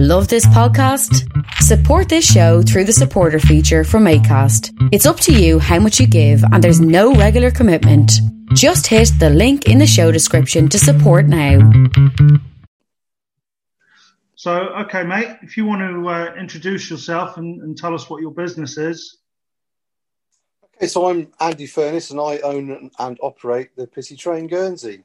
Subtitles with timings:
[0.00, 1.28] Love this podcast?
[1.54, 4.70] Support this show through the supporter feature from ACAST.
[4.92, 8.12] It's up to you how much you give, and there's no regular commitment.
[8.54, 11.68] Just hit the link in the show description to support now.
[14.36, 18.22] So, okay, mate, if you want to uh, introduce yourself and, and tell us what
[18.22, 19.16] your business is.
[20.76, 25.02] Okay, so I'm Andy Furness and I own and operate the Petit Train Guernsey.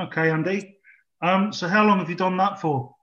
[0.00, 0.78] Okay, Andy.
[1.20, 2.95] Um, so, how long have you done that for?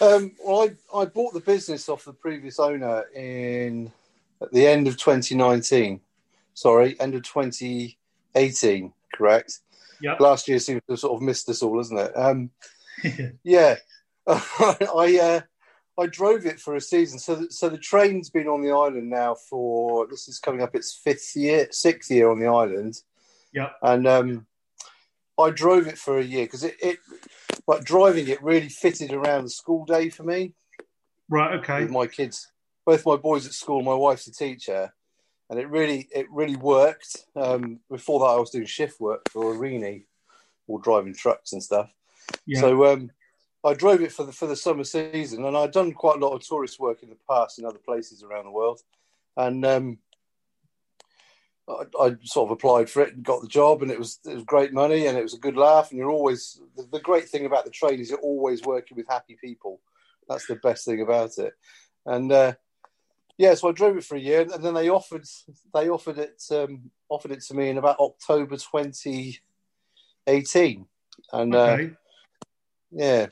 [0.00, 3.92] Um, well, I, I bought the business off the previous owner in
[4.42, 6.00] at the end of 2019.
[6.54, 9.60] Sorry, end of 2018, correct?
[10.00, 10.16] Yeah.
[10.20, 12.12] Last year seems to have sort of missed us all, isn't it?
[12.16, 12.50] Um,
[13.42, 13.76] yeah.
[14.26, 15.40] I uh,
[15.98, 17.18] I drove it for a season.
[17.18, 20.74] So, the, so the train's been on the island now for this is coming up
[20.74, 23.00] its fifth year, sixth year on the island.
[23.52, 23.70] Yeah.
[23.82, 24.46] And um,
[25.38, 26.98] I drove it for a year because it, it,
[27.66, 30.54] like driving it really fitted around the school day for me.
[31.28, 31.58] Right.
[31.58, 31.82] Okay.
[31.82, 32.50] With my kids,
[32.84, 34.92] both my boys at school, my wife's a teacher,
[35.50, 37.24] and it really it really worked.
[37.34, 40.04] Um, before that, I was doing shift work for Aurigny,
[40.66, 41.90] or driving trucks and stuff.
[42.46, 42.60] Yeah.
[42.60, 43.10] So um,
[43.64, 46.34] I drove it for the for the summer season, and I'd done quite a lot
[46.34, 48.80] of tourist work in the past in other places around the world,
[49.36, 49.98] and um,
[51.68, 54.34] I, I, sort of applied for it and got the job, and it was it
[54.34, 55.90] was great money and it was a good laugh.
[55.90, 59.08] And you're always the, the great thing about the trade is you're always working with
[59.08, 59.80] happy people.
[60.28, 61.54] That's the best thing about it.
[62.04, 62.52] And uh,
[63.38, 65.24] yeah, so I drove it for a year, and then they offered
[65.74, 70.86] they offered it um, offered it to me in about October 2018,
[71.32, 71.84] and okay.
[71.84, 71.88] uh,
[72.92, 73.26] yeah.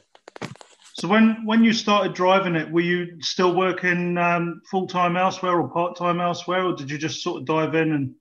[0.94, 5.58] So when when you started driving it, were you still working um, full time elsewhere
[5.58, 8.14] or part time elsewhere, or did you just sort of dive in and?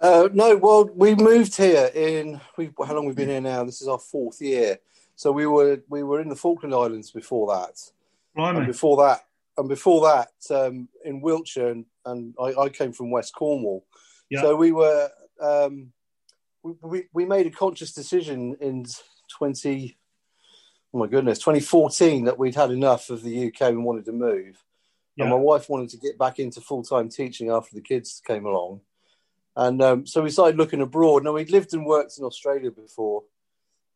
[0.00, 2.40] Uh, no, well, we moved here in.
[2.56, 3.64] We, how long we've been here now?
[3.64, 4.78] This is our fourth year.
[5.14, 7.78] So we were we were in the Falkland Islands before that.
[8.34, 8.58] Blimey.
[8.58, 9.26] And before that,
[9.58, 13.84] and before that, um, in Wiltshire, and, and I, I, came from West Cornwall.
[14.30, 14.40] Yeah.
[14.40, 15.10] So we were.
[15.38, 15.92] Um,
[16.62, 18.86] we, we, we made a conscious decision in
[19.30, 19.98] twenty.
[20.92, 24.60] Oh my goodness, 2014 that we'd had enough of the UK and wanted to move.
[25.14, 25.24] Yeah.
[25.24, 28.44] And my wife wanted to get back into full time teaching after the kids came
[28.44, 28.80] along.
[29.60, 31.22] And um, so we started looking abroad.
[31.22, 33.24] Now, we'd lived and worked in Australia before.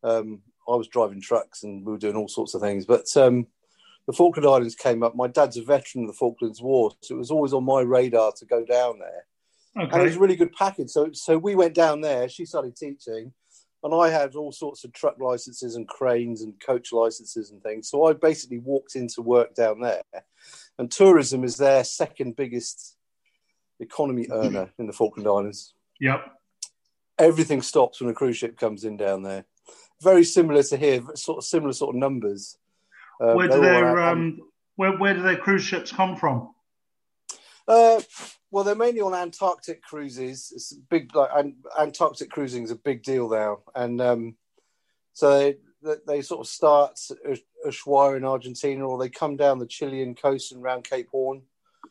[0.03, 2.85] Um, I was driving trucks and we were doing all sorts of things.
[2.85, 3.47] But um,
[4.05, 5.15] the Falkland Islands came up.
[5.15, 8.31] My dad's a veteran of the Falklands War, so it was always on my radar
[8.37, 9.25] to go down there.
[9.83, 9.91] Okay.
[9.91, 10.91] And it was a really good package.
[10.91, 12.29] So, so we went down there.
[12.29, 13.33] She started teaching,
[13.83, 17.89] and I had all sorts of truck licenses and cranes and coach licenses and things.
[17.89, 20.03] So I basically walked into work down there.
[20.77, 22.94] And tourism is their second biggest
[23.79, 25.73] economy earner in the Falkland Islands.
[25.99, 26.25] Yep.
[27.17, 29.45] Everything stops when a cruise ship comes in down there.
[30.01, 32.57] Very similar to here, sort of similar sort of numbers.
[33.21, 34.39] Um, where do their um,
[34.75, 36.53] where where do their cruise ships come from?
[37.65, 38.01] Uh,
[38.51, 40.51] well, they're mainly on Antarctic cruises.
[40.53, 41.29] It's big, like
[41.79, 44.35] Antarctic cruising is a big deal now, and um,
[45.13, 46.99] so they, they sort of start
[47.65, 51.41] Ushuaia in Argentina, or they come down the Chilean coast and around Cape Horn.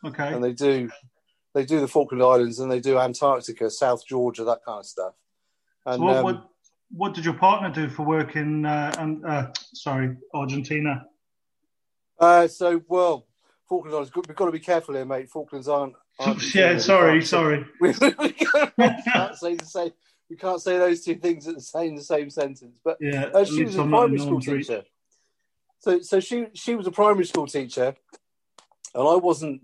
[0.04, 0.32] Okay.
[0.32, 0.90] And they do
[1.54, 5.14] they do the Falkland Islands and they do Antarctica, South Georgia, that kind of stuff.
[5.86, 6.48] And so what, um, what,
[6.90, 11.06] what did your partner do for work in uh, and uh, sorry Argentina?
[12.18, 13.26] Uh, so well,
[13.68, 14.12] Falkland Islands.
[14.14, 15.30] We've got to be careful here, mate.
[15.30, 15.94] Falklands aren't.
[16.18, 17.64] aren't yeah, sorry, sorry.
[17.80, 19.92] We, we, can't say the same.
[20.30, 22.78] We can't say those two things at the same the same sentence.
[22.84, 24.84] But yeah, uh, she was a primary school teacher.
[25.80, 27.94] So so she she was a primary school teacher,
[28.94, 29.62] and I wasn't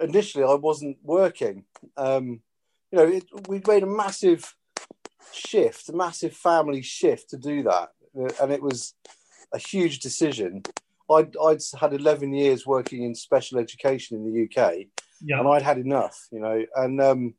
[0.00, 1.64] initially I wasn't working.
[1.96, 2.40] Um,
[2.90, 4.54] you know, it, we made a massive
[5.32, 7.90] shift, a massive family shift to do that,
[8.40, 8.94] and it was
[9.52, 10.62] a huge decision.
[11.10, 14.86] I'd, I'd had 11 years working in special education in the UK,
[15.22, 15.38] yeah.
[15.38, 16.64] and I'd had enough, you know.
[16.76, 17.34] And um,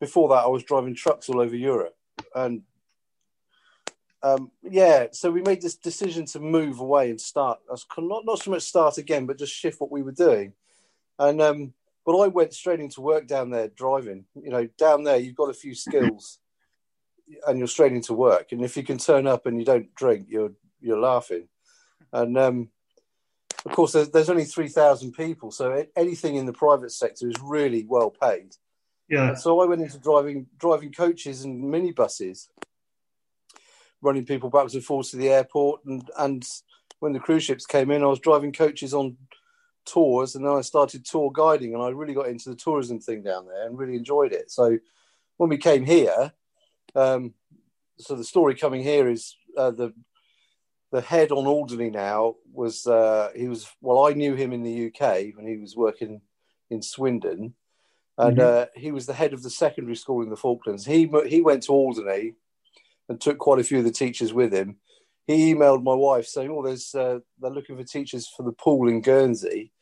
[0.00, 1.96] before that, I was driving trucks all over Europe,
[2.34, 2.62] and
[4.22, 7.60] um, yeah, so we made this decision to move away and start.
[7.98, 10.52] Not not so much start again, but just shift what we were doing.
[11.18, 11.72] And um,
[12.04, 14.26] but I went straight into work down there driving.
[14.34, 16.38] You know, down there you've got a few skills,
[17.46, 18.52] and you're straight into work.
[18.52, 21.48] And if you can turn up and you don't drink, you're you're laughing.
[22.12, 22.68] And um,
[23.64, 27.36] of course, there's, there's only three thousand people, so anything in the private sector is
[27.42, 28.54] really well paid.
[29.08, 29.28] Yeah.
[29.28, 32.48] And so I went into driving driving coaches and minibuses,
[34.00, 36.46] running people backwards and forwards to the airport, and and
[37.00, 39.16] when the cruise ships came in, I was driving coaches on
[39.86, 43.22] tours and then I started tour guiding and I really got into the tourism thing
[43.22, 44.50] down there and really enjoyed it.
[44.50, 44.78] So
[45.36, 46.32] when we came here,
[46.94, 47.34] um,
[47.98, 49.92] so the story coming here is uh, the
[50.92, 54.86] the head on Alderney now was uh, he was well I knew him in the
[54.86, 56.20] UK when he was working
[56.70, 57.54] in Swindon,
[58.18, 58.62] and mm-hmm.
[58.62, 60.86] uh, he was the head of the secondary school in the Falklands.
[60.86, 62.34] He he went to Alderney
[63.08, 64.76] and took quite a few of the teachers with him.
[65.26, 68.88] He emailed my wife saying, "Oh, there's uh, they're looking for teachers for the pool
[68.88, 69.72] in Guernsey,"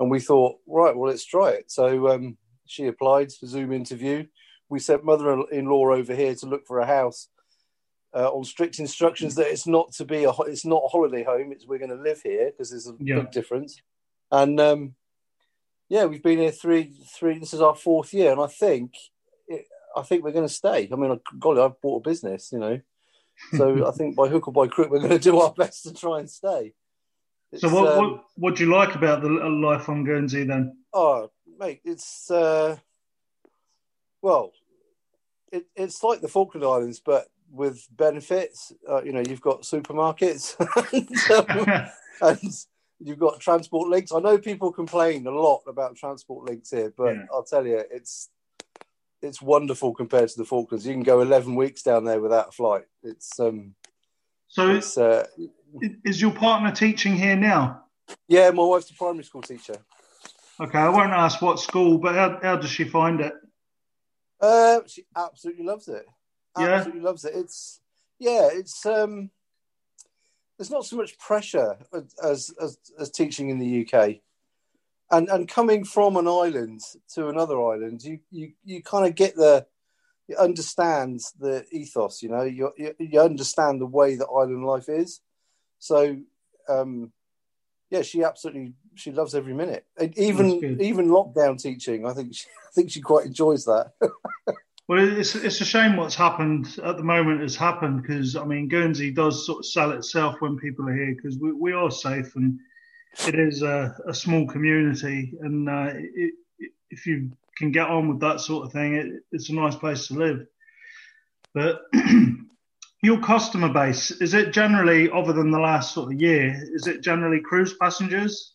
[0.00, 1.70] and we thought, right, well, let's try it.
[1.70, 4.26] So um, she applied for Zoom interview.
[4.68, 7.28] We sent mother-in-law over here to look for a house
[8.14, 11.52] uh, on strict instructions that it's not to be a it's not a holiday home.
[11.52, 13.16] It's we're going to live here because there's a yeah.
[13.16, 13.80] big difference.
[14.32, 14.94] And um,
[15.88, 17.38] yeah, we've been here three three.
[17.38, 18.94] This is our fourth year, and I think
[19.46, 20.88] it, I think we're going to stay.
[20.90, 22.80] I mean, golly, I've bought a business, you know,
[23.56, 25.94] so I think by hook or by crook, we're going to do our best to
[25.94, 26.74] try and stay.
[27.52, 30.76] It's, so what, um, what what do you like about the life on Guernsey then?
[30.92, 32.76] Oh, mate, it's uh,
[34.22, 34.52] well,
[35.52, 38.72] it, it's like the Falkland Islands, but with benefits.
[38.88, 40.56] Uh, you know, you've got supermarkets
[40.92, 41.88] and, um,
[42.40, 42.52] and,
[43.02, 44.12] you've got transport links.
[44.12, 47.24] I know people complain a lot about transport links here, but yeah.
[47.32, 48.28] I'll tell you, it's
[49.22, 50.86] it's wonderful compared to the Falklands.
[50.86, 52.84] You can go eleven weeks down there without a flight.
[53.02, 53.74] It's um.
[54.48, 55.26] So it's, uh,
[56.04, 57.84] is your partner teaching here now?
[58.28, 59.76] Yeah, my wife's a primary school teacher.
[60.60, 63.32] Okay, I won't ask what school, but how, how does she find it?
[64.40, 66.06] Uh, she absolutely loves it
[66.56, 67.06] absolutely yeah.
[67.06, 67.34] loves it.
[67.34, 67.80] It's
[68.18, 69.30] yeah, it's um,
[70.58, 71.78] there's not so much pressure
[72.22, 74.16] as, as as teaching in the UK,
[75.10, 76.80] and and coming from an island
[77.14, 79.66] to another island, you you you kind of get the
[80.28, 82.22] you understand the ethos.
[82.22, 85.20] You know, you you, you understand the way that island life is.
[85.80, 86.18] So
[86.68, 87.12] um,
[87.90, 89.84] yeah, she absolutely she loves every minute.
[90.16, 93.92] Even even lockdown teaching, I think she, I think she quite enjoys that.
[94.88, 98.66] Well, it's it's a shame what's happened at the moment has happened because I mean
[98.66, 102.34] Guernsey does sort of sell itself when people are here because we, we are safe
[102.34, 102.58] and
[103.24, 108.08] it is a, a small community and uh, it, it, if you can get on
[108.08, 110.44] with that sort of thing, it, it's a nice place to live.
[111.54, 111.82] But
[113.02, 117.00] your customer base is it generally, other than the last sort of year, is it
[117.00, 118.54] generally cruise passengers?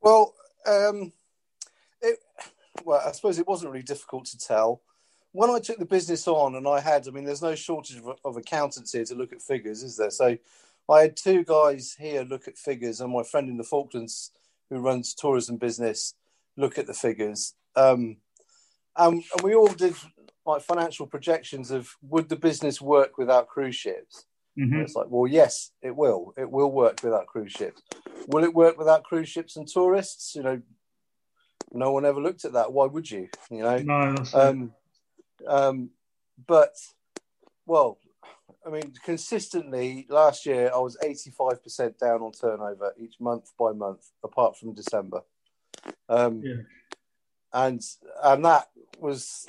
[0.00, 0.34] Well,
[0.66, 1.12] um,
[2.02, 2.18] it,
[2.84, 4.82] well, I suppose it wasn't really difficult to tell
[5.34, 8.16] when I took the business on, and I had, I mean, there's no shortage of,
[8.24, 10.10] of, accountants here to look at figures, is there?
[10.10, 10.38] So
[10.88, 14.30] I had two guys here look at figures, and my friend in the Falklands
[14.70, 16.14] who runs tourism business
[16.56, 17.54] look at the figures.
[17.74, 18.18] Um,
[18.96, 19.96] and, and we all did
[20.46, 24.26] like financial projections of would the business work without cruise ships?
[24.58, 24.80] Mm-hmm.
[24.80, 26.32] It's like, well, yes, it will.
[26.36, 27.82] It will work without cruise ships.
[28.28, 30.34] Will it work without cruise ships and tourists?
[30.34, 30.62] You know,
[31.72, 32.72] no one ever looked at that.
[32.72, 33.28] Why would you?
[33.50, 34.72] You know, no, um,
[35.46, 35.90] um,
[36.46, 36.74] but
[37.66, 37.98] well,
[38.66, 44.10] I mean, consistently last year I was 85% down on turnover each month by month,
[44.22, 45.22] apart from December.
[46.08, 46.62] Um, yeah.
[47.52, 47.80] And
[48.22, 48.68] and that
[48.98, 49.46] was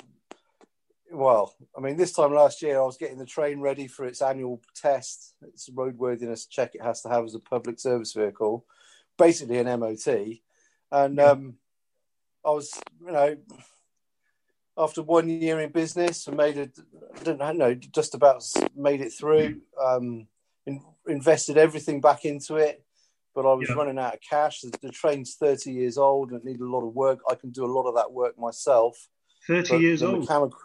[1.12, 4.22] well, I mean, this time last year I was getting the train ready for its
[4.22, 5.34] annual test.
[5.42, 8.64] It's a roadworthiness check it has to have as a public service vehicle,
[9.18, 10.40] basically an MOT.
[10.90, 11.54] And um,
[12.44, 12.72] I was,
[13.04, 13.36] you know,
[14.78, 16.78] after one year in business I made it,
[17.20, 18.44] I don't know, just about
[18.74, 19.60] made it through.
[19.82, 20.26] Um,
[20.66, 22.84] in, invested everything back into it,
[23.34, 23.76] but I was yeah.
[23.76, 24.60] running out of cash.
[24.60, 27.20] The, the, train's 30 years old and it needed a lot of work.
[27.30, 29.08] I can do a lot of that work myself.
[29.46, 30.20] 30 years old?
[30.20, 30.58] Mechanical,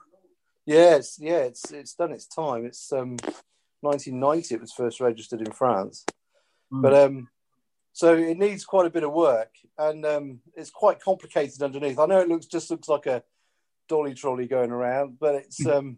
[0.66, 2.66] it's, yeah, it's, it's done its time.
[2.66, 3.18] It's um,
[3.82, 6.06] 1990 it was first registered in France.
[6.72, 6.82] Mm.
[6.82, 7.30] But um,
[7.94, 12.00] so it needs quite a bit of work and um, it's quite complicated underneath.
[12.00, 13.24] I know it looks just looks like a
[13.88, 15.70] dolly trolley going around, but it's hmm.
[15.70, 15.98] um,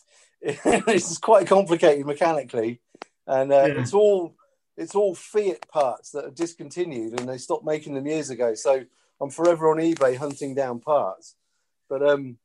[0.42, 2.80] it's quite complicated mechanically,
[3.26, 3.80] and uh, yeah.
[3.80, 4.34] it's all
[4.76, 8.54] it's all Fiat parts that are discontinued, and they stopped making them years ago.
[8.54, 8.84] So
[9.20, 11.34] I'm forever on eBay hunting down parts.
[11.88, 12.38] But um,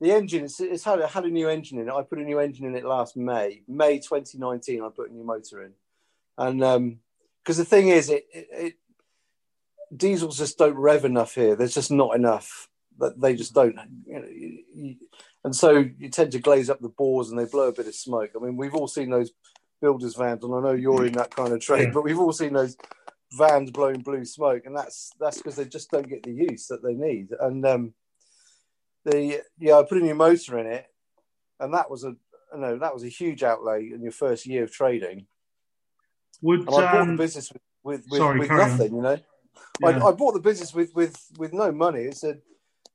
[0.00, 1.92] the engine, it's, it's had, it had a new engine in it.
[1.92, 4.82] I put a new engine in it last May, May 2019.
[4.82, 5.72] I put a new motor in,
[6.36, 6.98] and because um,
[7.44, 8.74] the thing is, it, it, it
[9.96, 11.56] diesels just don't rev enough here.
[11.56, 13.76] There's just not enough that they just don't.
[14.06, 14.96] You know, you, you,
[15.44, 17.94] and so you tend to glaze up the bores and they blow a bit of
[17.94, 18.30] smoke.
[18.36, 19.32] I mean, we've all seen those
[19.80, 21.90] builders vans, and I know you're in that kind of trade, yeah.
[21.92, 22.76] but we've all seen those
[23.32, 26.82] vans blowing blue smoke, and that's that's because they just don't get the use that
[26.82, 27.30] they need.
[27.40, 27.94] And um,
[29.04, 30.86] the yeah, I put a new motor in it,
[31.60, 32.14] and that was a
[32.54, 35.26] you know that was a huge outlay in your first year of trading.
[36.42, 38.96] Would and I bought um, the business with with, with, sorry, with nothing, on.
[38.96, 39.18] you know.
[39.80, 39.88] Yeah.
[39.88, 42.02] I, I, bought the business with with with no money.
[42.02, 42.36] It's a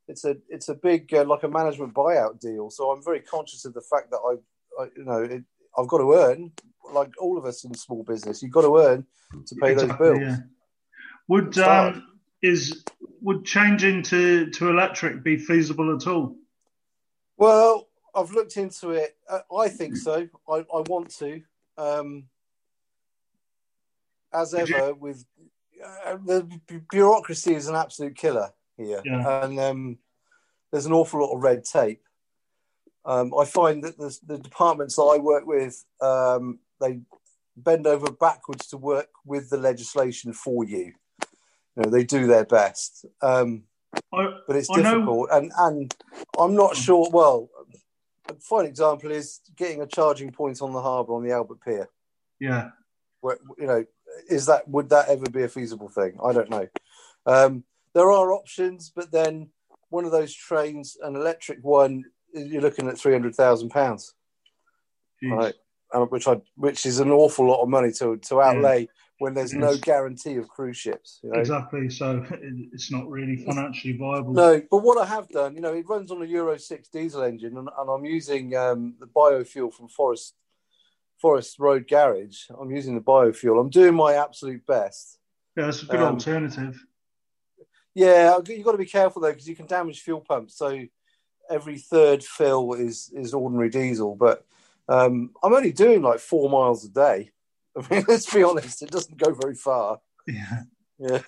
[0.08, 2.70] it's a it's a big uh, like a management buyout deal.
[2.70, 5.44] So I'm very conscious of the fact that I, I you know it,
[5.78, 6.52] I've got to earn,
[6.94, 8.42] like all of us in small business.
[8.42, 9.06] You've got to earn
[9.48, 10.22] to pay exactly, those bills.
[10.22, 10.38] Yeah.
[11.28, 12.08] Would um,
[12.44, 12.84] is
[13.22, 16.36] would changing to to electric be feasible at all?
[17.38, 19.18] Well, I've looked into it.
[19.28, 20.28] Uh, I think so.
[20.48, 21.42] I, I want to.
[21.78, 22.26] Um,
[24.32, 24.98] as ever, you...
[25.00, 25.26] with
[26.06, 26.48] uh, the
[26.92, 29.44] bureaucracy is an absolute killer here, yeah.
[29.44, 29.98] and um,
[30.72, 32.02] there's an awful lot of red tape.
[33.06, 37.02] Um, I find that the, the, departments that I work with, um, they
[37.58, 40.94] bend over backwards to work with the legislation for you.
[41.76, 43.64] You know, they do their best, um,
[44.14, 45.96] I, but it's difficult, and and
[46.38, 47.10] I'm not sure.
[47.12, 47.50] Well,
[48.30, 51.90] a fine example is getting a charging point on the harbour on the Albert Pier.
[52.40, 52.70] Yeah,
[53.22, 53.86] Where, you know,
[54.30, 56.18] is that would that ever be a feasible thing?
[56.24, 56.68] I don't know.
[57.26, 57.64] Um,
[57.94, 59.50] there are options, but then
[59.90, 62.04] one of those trains, an electric one,
[62.34, 64.14] you're looking at three hundred thousand pounds,
[65.24, 65.54] right?
[66.10, 68.88] which I, which is an awful lot of money to to outlay yeah.
[69.20, 71.20] When there's no guarantee of cruise ships.
[71.24, 71.40] You know?
[71.40, 71.90] Exactly.
[71.90, 72.26] So
[72.74, 74.34] it's not really financially viable.
[74.34, 77.24] No, but what I have done, you know, it runs on a Euro six diesel
[77.24, 80.36] engine, and, and I'm using um, the biofuel from Forest
[81.22, 82.50] Forest Road Garage.
[82.60, 83.60] I'm using the biofuel.
[83.60, 85.20] I'm doing my absolute best.
[85.56, 86.84] Yeah, that's a good um, alternative.
[87.96, 90.58] Yeah, you've got to be careful though because you can damage fuel pumps.
[90.58, 90.86] So
[91.50, 94.46] every third fill is is ordinary diesel, but
[94.90, 97.32] um, I'm only doing like four miles a day.
[97.78, 100.00] I mean, let's be honest, it doesn't go very far.
[100.28, 100.64] Yeah,
[101.00, 101.20] yeah.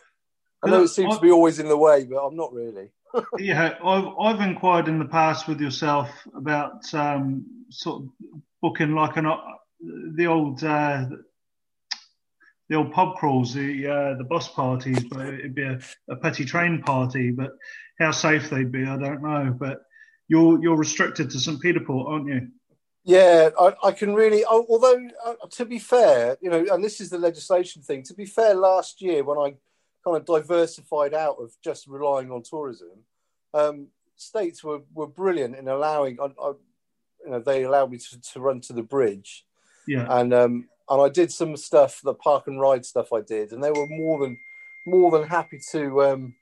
[0.64, 2.92] I know it seems I've, to be always in the way, but I'm not really.
[3.38, 8.10] yeah, I've I've inquired in the past with yourself about um, sort of
[8.62, 9.32] booking like an
[10.16, 11.06] the old uh,
[12.70, 16.46] the old pub crawls, the uh, the bus parties, but it'd be a, a, Petit
[16.46, 17.32] Train party.
[17.32, 17.52] But
[18.00, 19.56] how safe they'd be, I don't know.
[19.58, 19.82] But
[20.28, 22.48] you're you're restricted to St Peter Port, aren't you?
[23.06, 24.44] Yeah, I, I can really.
[24.44, 28.02] Although uh, to be fair, you know, and this is the legislation thing.
[28.04, 29.56] To be fair, last year when I
[30.04, 32.90] kind of diversified out of just relying on tourism,
[33.54, 36.20] um, states were, were brilliant in allowing.
[36.20, 36.54] I, I,
[37.24, 39.46] you know, they allowed me to, to run to the bridge.
[39.88, 43.52] Yeah, and um, and I did some stuff, the park and ride stuff I did,
[43.52, 44.36] and they were more than
[44.88, 46.36] more than happy to um,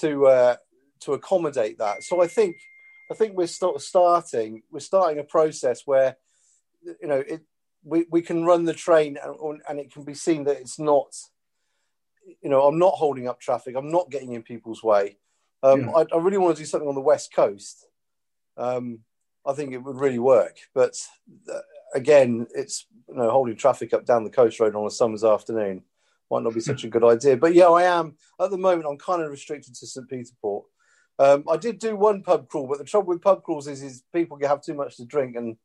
[0.00, 0.56] to uh,
[1.00, 2.02] to accommodate that.
[2.02, 2.56] So I think
[3.10, 6.16] I think we're start, starting we're starting a process where
[6.82, 7.42] you know it
[7.82, 11.14] we, we can run the train and, and it can be seen that it's not
[12.42, 13.74] you know I'm not holding up traffic.
[13.76, 15.16] I'm not getting in people's way.
[15.62, 15.90] Um, yeah.
[15.90, 17.86] I, I, really want to do something on the west coast.
[18.56, 19.00] Um,
[19.46, 20.96] I think it would really work but
[21.52, 21.60] uh,
[21.94, 25.82] again it's you know holding traffic up down the coast road on a summer's afternoon
[26.30, 27.36] might not be such a good idea.
[27.36, 28.16] But yeah I am.
[28.38, 30.66] At the moment I'm kind of restricted to St Peter Port
[31.20, 34.02] um, I did do one pub crawl, but the trouble with pub crawls is, is
[34.10, 35.56] people have too much to drink and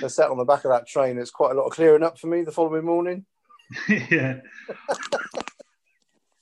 [0.00, 1.18] they're sat on the back of that train.
[1.18, 3.26] It's quite a lot of clearing up for me the following morning.
[3.88, 4.40] yeah.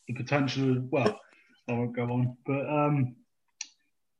[0.06, 1.20] the potential, well,
[1.68, 3.16] I won't go on, but um,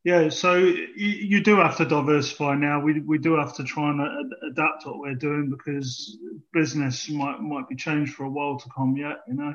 [0.03, 0.29] yeah.
[0.29, 2.81] So you, you, do have to diversify now.
[2.81, 6.19] We we do have to try and adapt what we're doing because
[6.53, 9.19] business might might be changed for a while to come yet.
[9.29, 9.55] You know.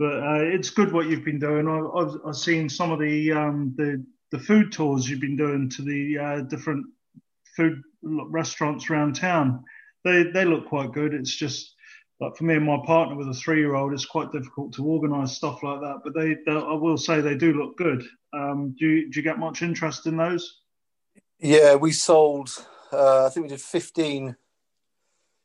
[0.00, 1.68] But uh, it's good what you've been doing.
[1.68, 5.82] I've, I've seen some of the um, the the food tours you've been doing to
[5.82, 6.86] the uh, different
[7.54, 9.62] food restaurants around town.
[10.02, 11.12] They they look quite good.
[11.12, 11.74] It's just
[12.18, 14.86] like for me and my partner with a three year old, it's quite difficult to
[14.86, 16.00] organise stuff like that.
[16.02, 18.02] But they, I will say, they do look good.
[18.32, 20.60] Um, do you, do you get much interest in those?
[21.38, 22.50] Yeah, we sold.
[22.90, 24.36] Uh, I think we did 15,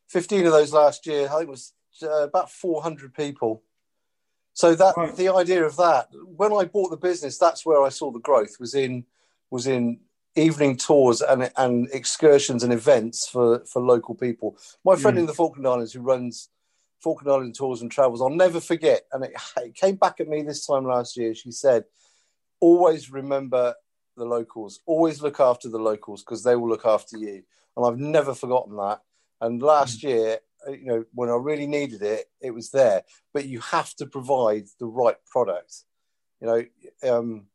[0.07, 1.25] 15 of those last year.
[1.25, 3.63] I think it was uh, about four hundred people.
[4.55, 5.13] So that right.
[5.15, 8.55] the idea of that, when I bought the business, that's where I saw the growth
[8.57, 9.03] was in
[9.51, 9.99] was in
[10.35, 14.57] evening tours and and excursions and events for for local people.
[14.85, 15.21] My friend mm.
[15.21, 16.49] in the Falkland Islands who runs
[17.01, 20.41] Falkland Island tours and travels, I'll never forget, and it, it came back at me
[20.41, 21.35] this time last year.
[21.35, 21.83] She said,
[22.61, 23.75] "Always remember
[24.15, 24.79] the locals.
[24.85, 27.43] Always look after the locals because they will look after you."
[27.75, 29.01] And I've never forgotten that.
[29.41, 30.03] And last mm.
[30.03, 33.03] year, you know, when I really needed it, it was there.
[33.33, 35.83] But you have to provide the right product,
[36.41, 36.63] you know.
[37.09, 37.45] Um,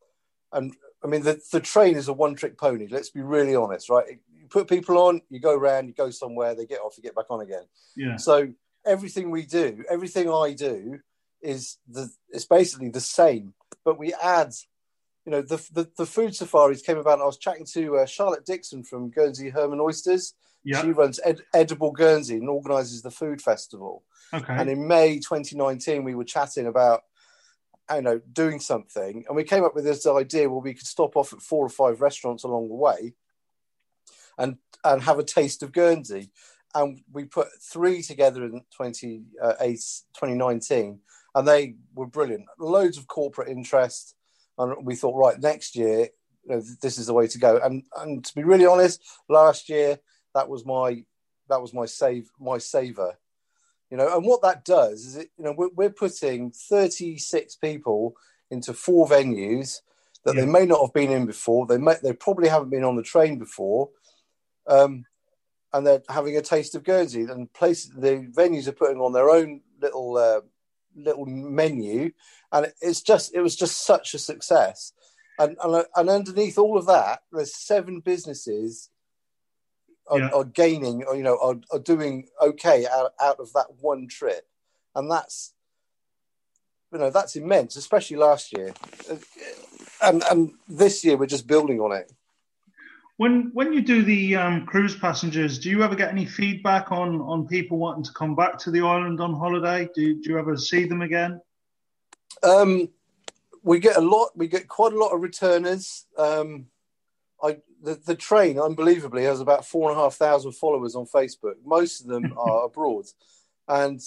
[0.52, 2.86] and I mean, the, the train is a one trick pony.
[2.90, 4.18] Let's be really honest, right?
[4.36, 7.14] You put people on, you go around, you go somewhere, they get off, you get
[7.14, 7.64] back on again.
[7.96, 8.16] Yeah.
[8.16, 8.48] So
[8.84, 11.00] everything we do, everything I do,
[11.42, 14.52] is the it's basically the same, but we add.
[15.26, 17.20] You know, the, the, the food safaris came about.
[17.20, 20.84] I was chatting to uh, Charlotte Dixon from Guernsey Herman Oysters, Yep.
[20.84, 24.04] She runs Ed- Edible Guernsey and organises the food festival.
[24.32, 24.54] Okay.
[24.54, 27.00] And in May 2019, we were chatting about,
[27.92, 31.16] you know, doing something, and we came up with this idea where we could stop
[31.16, 33.14] off at four or five restaurants along the way,
[34.38, 36.30] and and have a taste of Guernsey.
[36.74, 41.00] and we put three together in 20, uh, 2019,
[41.34, 42.46] and they were brilliant.
[42.58, 44.14] Loads of corporate interest,
[44.56, 46.08] and we thought, right, next year,
[46.44, 47.58] you know, this is the way to go.
[47.58, 49.98] And and to be really honest, last year
[50.34, 51.04] that was my
[51.48, 53.18] that was my save my saver.
[53.90, 58.14] You know, and what that does is, it, you know, we're, we're putting 36 people
[58.48, 59.80] into four venues
[60.24, 60.42] that yeah.
[60.42, 61.66] they may not have been in before.
[61.66, 63.90] They may, they probably haven't been on the train before,
[64.68, 65.06] um,
[65.72, 67.22] and they're having a taste of Guernsey.
[67.22, 70.40] And place the venues are putting on their own little uh,
[70.94, 72.12] little menu,
[72.52, 74.92] and it's just it was just such a success.
[75.38, 78.90] And, and, and underneath all of that, there's seven businesses
[80.10, 80.28] are, yeah.
[80.28, 84.46] are gaining, or you know, are, are doing okay out, out of that one trip,
[84.94, 85.52] and that's
[86.92, 88.74] you know that's immense, especially last year,
[90.02, 92.12] and and this year we're just building on it.
[93.16, 97.20] When when you do the um, cruise passengers, do you ever get any feedback on
[97.20, 99.88] on people wanting to come back to the island on holiday?
[99.94, 101.40] Do, do you ever see them again?
[102.42, 102.88] Um,
[103.62, 104.30] we get a lot.
[104.34, 106.06] We get quite a lot of returners.
[106.16, 106.66] Um,
[107.42, 111.54] I the, the train, unbelievably, has about four and a half thousand followers on Facebook.
[111.64, 113.06] Most of them are abroad,
[113.68, 114.00] and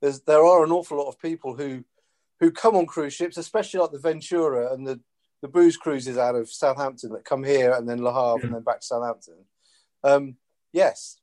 [0.00, 1.84] there's there are an awful lot of people who
[2.40, 5.00] who come on cruise ships, especially like the Ventura and the
[5.42, 8.62] the booze cruises out of Southampton that come here and then Le Havre and then
[8.62, 9.46] back to Southampton.
[10.04, 10.36] Um,
[10.72, 11.18] yes,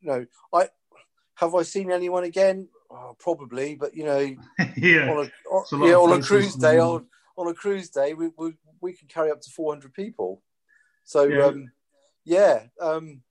[0.00, 0.68] you know, I
[1.36, 2.68] have I seen anyone again?
[2.90, 4.18] Oh, probably, but you know,
[4.76, 8.30] yeah, on a, on, yeah, on a cruise day, on, on a cruise day, we,
[8.36, 10.42] we we can carry up to four hundred people.
[11.10, 11.72] So yeah, um,
[12.24, 13.22] yeah um,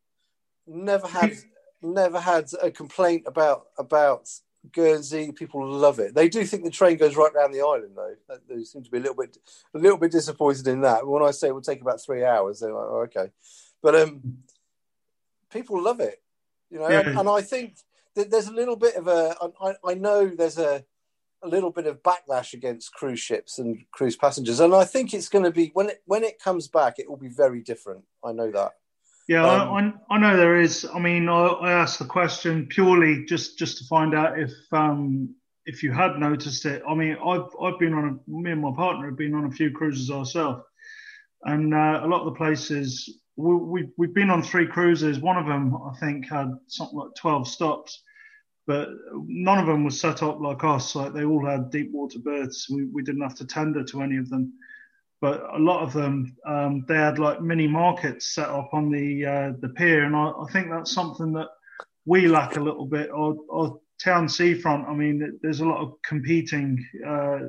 [0.68, 1.32] never had
[1.82, 4.28] never had a complaint about about
[4.74, 5.32] Guernsey.
[5.32, 6.14] People love it.
[6.14, 8.16] They do think the train goes right down the island, though.
[8.50, 9.38] They seem to be a little bit
[9.74, 11.08] a little bit disappointed in that.
[11.08, 13.32] When I say it will take about three hours, they're like, oh, okay,
[13.82, 14.40] but um,
[15.50, 16.22] people love it,
[16.70, 16.90] you know.
[16.90, 17.00] Yeah.
[17.00, 17.78] And, and, I think
[18.16, 19.38] that there's a little bit of a.
[19.62, 20.84] I, I know there's a
[21.44, 25.30] a little bit of backlash against cruise ships and cruise passengers, and I think it's
[25.30, 28.04] going to be when it when it comes back, it will be very different.
[28.24, 28.74] I know that.
[29.28, 30.88] Yeah, um, I, I, know there is.
[30.92, 35.36] I mean, I, I, asked the question purely just just to find out if um,
[35.66, 36.82] if you had noticed it.
[36.90, 39.52] I mean, I've I've been on a, me and my partner have been on a
[39.52, 40.64] few cruises ourselves,
[41.44, 45.20] and uh, a lot of the places we, we we've been on three cruises.
[45.20, 48.02] One of them I think had something like twelve stops
[48.70, 48.90] but
[49.26, 50.94] none of them was set up like us.
[50.94, 52.70] Like they all had deep water berths.
[52.70, 54.54] We, we didn't have to tender to any of them,
[55.22, 59.26] but a lot of them um, they had like mini markets set up on the
[59.26, 61.48] uh, the pier, and I, I, think that's something that
[62.06, 63.10] we lack a little bit.
[63.12, 64.88] Or, or town seafront.
[64.88, 66.86] I mean, there's a lot of competing.
[67.06, 67.40] Uh,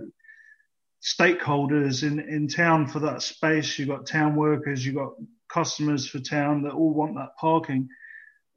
[1.02, 3.78] stakeholders in, in town for that space.
[3.78, 5.14] You've got town workers, you've got
[5.50, 7.88] customers for town that all want that parking.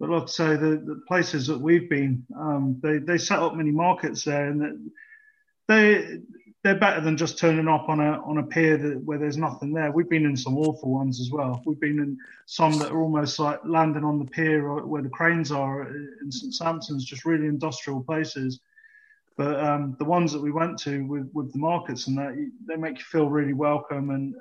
[0.04, 3.56] But like I say, the, the places that we've been, um, they they set up
[3.56, 4.92] many markets there, and
[5.70, 6.20] they
[6.62, 9.72] they're better than just turning up on a on a pier that, where there's nothing
[9.72, 9.94] there.
[9.94, 11.64] We've been in some awful ones as well.
[11.66, 15.54] We've been in some that are almost like landing on the pier where the cranes
[15.54, 18.60] are in St Sampson's, just really industrial places.
[19.38, 22.36] But um, the ones that we went to with, with the markets and that,
[22.68, 24.36] they make you feel really welcome and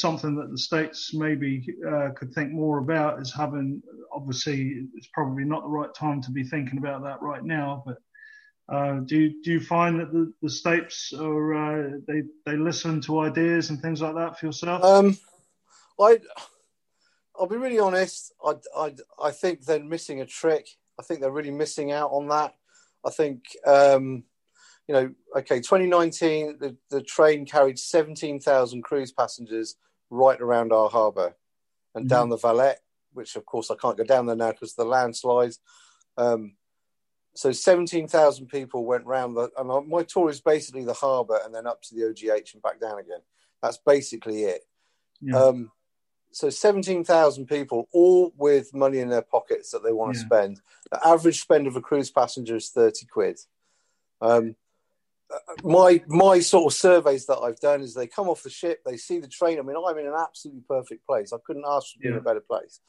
[0.00, 5.44] something that the states maybe uh, could think more about is having obviously it's probably
[5.44, 7.98] not the right time to be thinking about that right now but
[8.68, 13.20] uh, do do you find that the, the states are uh, they they listen to
[13.20, 14.82] ideas and things like that for yourself?
[14.82, 15.18] Um,
[16.00, 16.18] I
[17.38, 18.32] I'll be really honest.
[18.42, 20.68] I, I, I think they're missing a trick.
[20.98, 22.54] I think they're really missing out on that.
[23.04, 24.24] I think um,
[24.88, 29.76] you know, okay, 2019, the, the train carried 17,000 cruise passengers
[30.10, 31.34] right around our harbour
[31.94, 32.08] and mm-hmm.
[32.08, 32.80] down the Valette,
[33.12, 35.60] which of course I can't go down there now because of the landslides.
[36.16, 36.56] Um,
[37.34, 41.66] so 17,000 people went round the, and my tour is basically the harbour and then
[41.66, 43.20] up to the OGH and back down again.
[43.62, 44.62] That's basically it.
[45.20, 45.38] Yeah.
[45.38, 45.72] Um,
[46.30, 50.26] so 17,000 people, all with money in their pockets that they want to yeah.
[50.26, 50.60] spend.
[50.90, 53.38] The average spend of a cruise passenger is 30 quid.
[54.20, 54.56] Um,
[55.62, 58.96] my my sort of surveys that I've done is they come off the ship, they
[58.96, 59.58] see the train.
[59.58, 61.32] I mean, I'm in an absolutely perfect place.
[61.32, 62.16] I couldn't ask for yeah.
[62.16, 62.80] a better place.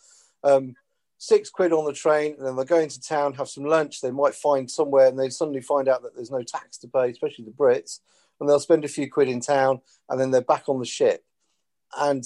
[0.44, 0.76] Um,
[1.18, 4.02] six quid on the train, and then they go into town, have some lunch.
[4.02, 7.10] They might find somewhere, and they suddenly find out that there's no tax to pay,
[7.10, 8.00] especially the Brits,
[8.40, 11.24] and they'll spend a few quid in town, and then they're back on the ship.
[11.98, 12.24] And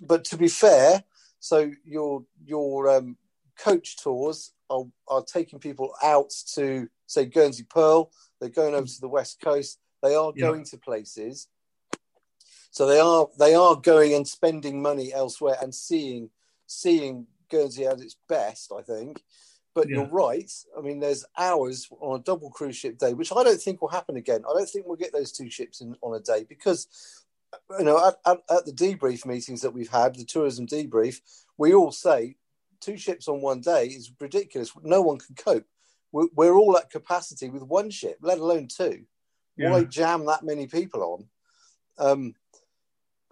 [0.00, 1.04] but to be fair,
[1.40, 3.16] so your your um,
[3.58, 8.10] coach tours are, are taking people out to say Guernsey Pearl
[8.44, 9.78] they're going over to the west coast.
[10.02, 10.70] They are going yeah.
[10.70, 11.48] to places.
[12.70, 16.28] So they are they are going and spending money elsewhere and seeing
[16.66, 18.70] seeing Guernsey at its best.
[18.76, 19.22] I think.
[19.74, 19.96] But Yeah.
[19.96, 20.50] you're right.
[20.76, 23.88] I mean, there's hours on a double cruise ship day, which I don't think will
[23.88, 24.44] happen again.
[24.48, 26.86] I don't think we'll get those two ships in on a day because,
[27.78, 31.20] you know, at, at, at the debrief meetings that we've had, the tourism debrief,
[31.56, 32.36] we all say
[32.80, 34.70] two ships on one day is ridiculous.
[34.82, 35.66] No one can cope.
[36.14, 39.02] We're, we're all at capacity with one ship, let alone two.
[39.56, 39.72] Yeah.
[39.72, 42.06] Why jam that many people on?
[42.06, 42.34] Um,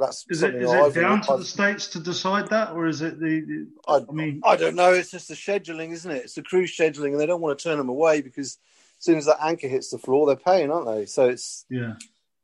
[0.01, 3.01] that's Is it it I've- down to I've- the states to decide that, or is
[3.01, 3.69] it the?
[3.87, 4.93] I, I mean, I don't know.
[4.93, 6.25] It's just the scheduling, isn't it?
[6.25, 8.59] It's the cruise scheduling, and they don't want to turn them away because
[8.99, 11.07] as soon as that anchor hits the floor, they're paying, aren't they?
[11.07, 11.95] So it's yeah,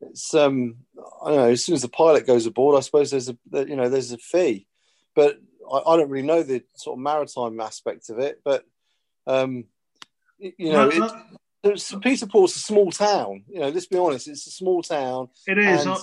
[0.03, 0.77] it's um
[1.21, 1.51] I don't know.
[1.51, 4.19] As soon as the pilot goes aboard, I suppose there's a you know there's a
[4.19, 4.69] fee,
[5.17, 5.41] but
[5.73, 8.41] I, I don't really know the sort of maritime aspect of it.
[8.45, 8.65] But
[9.27, 9.65] um,
[10.39, 11.25] you know, that-
[12.03, 13.43] Peterport's a small town.
[13.49, 15.29] You know, let's be honest, it's a small town.
[15.47, 15.87] it is.
[15.87, 15.97] I,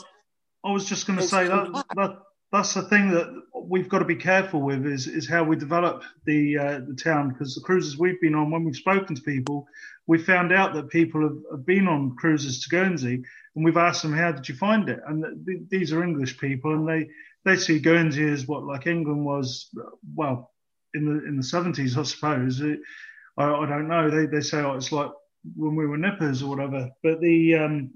[0.65, 2.17] I was just going to say that, that
[2.51, 6.03] that's the thing that we've got to be careful with is is how we develop
[6.25, 9.65] the uh, the town because the cruises we've been on, when we've spoken to people,
[10.07, 13.23] we found out that people have, have been on cruises to Guernsey,
[13.55, 16.73] and we've asked them how did you find it, and th- these are English people,
[16.73, 17.07] and they
[17.45, 19.69] they see Guernsey as what like England was,
[20.15, 20.51] well,
[20.93, 22.59] in the in the seventies, I suppose.
[22.59, 22.79] It,
[23.37, 24.09] I, I don't know.
[24.09, 25.11] They they say oh, it's like
[25.55, 27.91] when we were nippers or whatever, but the um,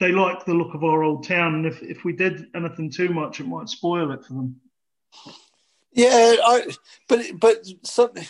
[0.00, 3.08] they like the look of our old town, and if, if we did anything too
[3.08, 4.60] much, it might spoil it for them.
[5.92, 6.66] Yeah, I,
[7.08, 8.26] but but something.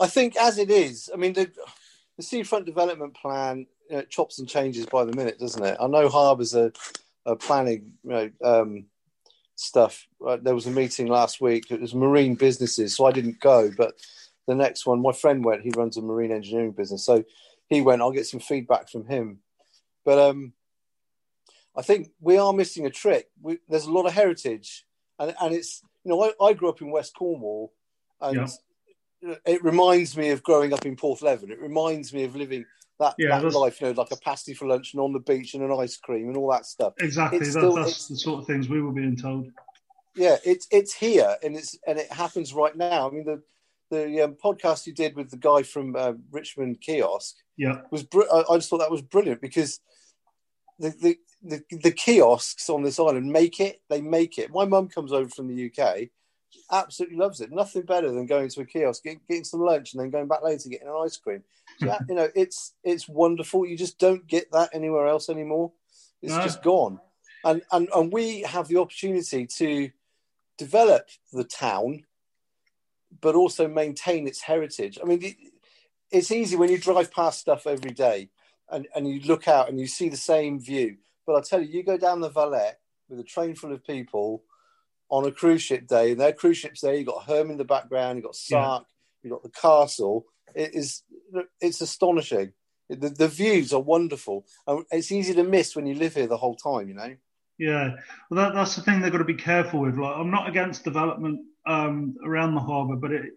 [0.00, 1.50] I think as it is, I mean the
[2.16, 5.76] the seafront development plan you know, chops and changes by the minute, doesn't it?
[5.80, 6.72] I know harbours are,
[7.26, 8.84] are planning you know, um,
[9.56, 10.06] stuff.
[10.24, 11.70] Uh, there was a meeting last week.
[11.70, 13.70] It was marine businesses, so I didn't go.
[13.76, 13.94] But
[14.50, 15.62] the next one, my friend went.
[15.62, 17.24] He runs a marine engineering business, so
[17.68, 18.02] he went.
[18.02, 19.38] I'll get some feedback from him.
[20.04, 20.52] But um,
[21.76, 23.28] I think we are missing a trick.
[23.40, 24.84] We, there's a lot of heritage,
[25.18, 27.72] and, and it's you know I, I grew up in West Cornwall,
[28.20, 28.48] and
[29.22, 29.34] Yeah.
[29.46, 31.50] it reminds me of growing up in Porthleven.
[31.50, 32.64] It reminds me of living
[32.98, 35.54] that, Yeah, that life, you know, like a pasty for lunch and on the beach
[35.54, 36.94] and an ice cream and all that stuff.
[36.98, 39.46] Exactly, that, still- that's it's- the sort of things we were being told.
[40.16, 43.08] Yeah, it's it's here and it's and it happens right now.
[43.08, 43.40] I mean the
[43.90, 48.30] the um, podcast you did with the guy from uh, Richmond Kiosk Yeah, was br-
[48.32, 49.80] I, I just thought that was brilliant because
[50.78, 53.80] the, the the the kiosks on this island make it.
[53.88, 54.50] They make it.
[54.52, 56.08] My mum comes over from the UK,
[56.70, 57.50] absolutely loves it.
[57.50, 60.42] Nothing better than going to a kiosk, get, getting some lunch, and then going back
[60.42, 61.42] later getting an ice cream.
[61.80, 63.66] Yeah, you know, it's it's wonderful.
[63.66, 65.72] You just don't get that anywhere else anymore.
[66.22, 66.42] It's No.
[66.42, 67.00] just gone.
[67.42, 69.90] And, and and we have the opportunity to
[70.58, 72.04] develop the town,
[73.20, 74.98] but also maintain its heritage.
[75.02, 75.34] I mean,
[76.10, 78.30] it's easy when you drive past stuff every day
[78.70, 80.96] and, and you look out and you see the same view.
[81.26, 84.42] But I tell you, you go down the Valette with a train full of people
[85.10, 87.64] on a cruise ship day, and their cruise ships there, you've got Herm in the
[87.64, 88.86] background, you've got Sark,
[89.22, 90.26] you've got the castle.
[90.54, 91.02] It is
[91.60, 92.52] it's astonishing.
[92.88, 94.46] The, the views are wonderful.
[94.66, 97.14] And it's easy to miss when you live here the whole time, you know?
[97.60, 97.96] yeah.
[98.30, 99.98] Well, that, that's the thing they've got to be careful with.
[99.98, 103.32] Like, I'm not against development um, around the harbour, but it,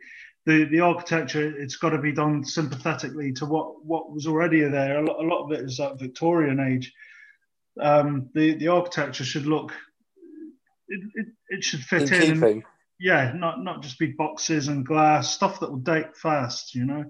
[0.45, 4.99] the the architecture it's got to be done sympathetically to what what was already there.
[4.99, 6.93] A lot, a lot of it is that Victorian age.
[7.79, 9.71] Um, the the architecture should look.
[10.87, 12.63] It, it, it should fit In in.
[12.99, 16.75] yeah, not not just be boxes and glass stuff that will date fast.
[16.75, 17.05] You know.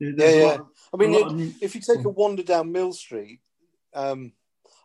[0.00, 0.46] There's Yeah, yeah.
[0.58, 3.40] lot I mean, it- new- if you take a wander down Mill Street,
[3.94, 4.32] um,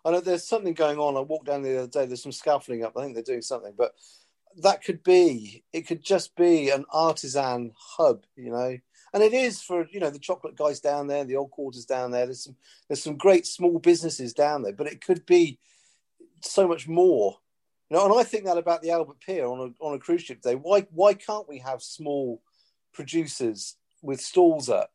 [0.03, 1.15] I know there's something going on.
[1.15, 2.05] I walked down the other day.
[2.07, 2.97] There's some scaffolding up.
[2.97, 3.93] I think they're doing something, but
[4.57, 5.63] that could be.
[5.73, 8.77] It could just be an artisan hub, you know.
[9.13, 12.11] And it is for you know the chocolate guys down there, the old quarters down
[12.11, 12.25] there.
[12.25, 12.55] There's some
[12.87, 15.59] there's some great small businesses down there, but it could be
[16.41, 17.37] so much more.
[17.89, 20.23] You know, and I think that about the Albert Pier on a on a cruise
[20.23, 20.55] ship day.
[20.55, 22.41] Why why can't we have small
[22.93, 24.91] producers with stalls up?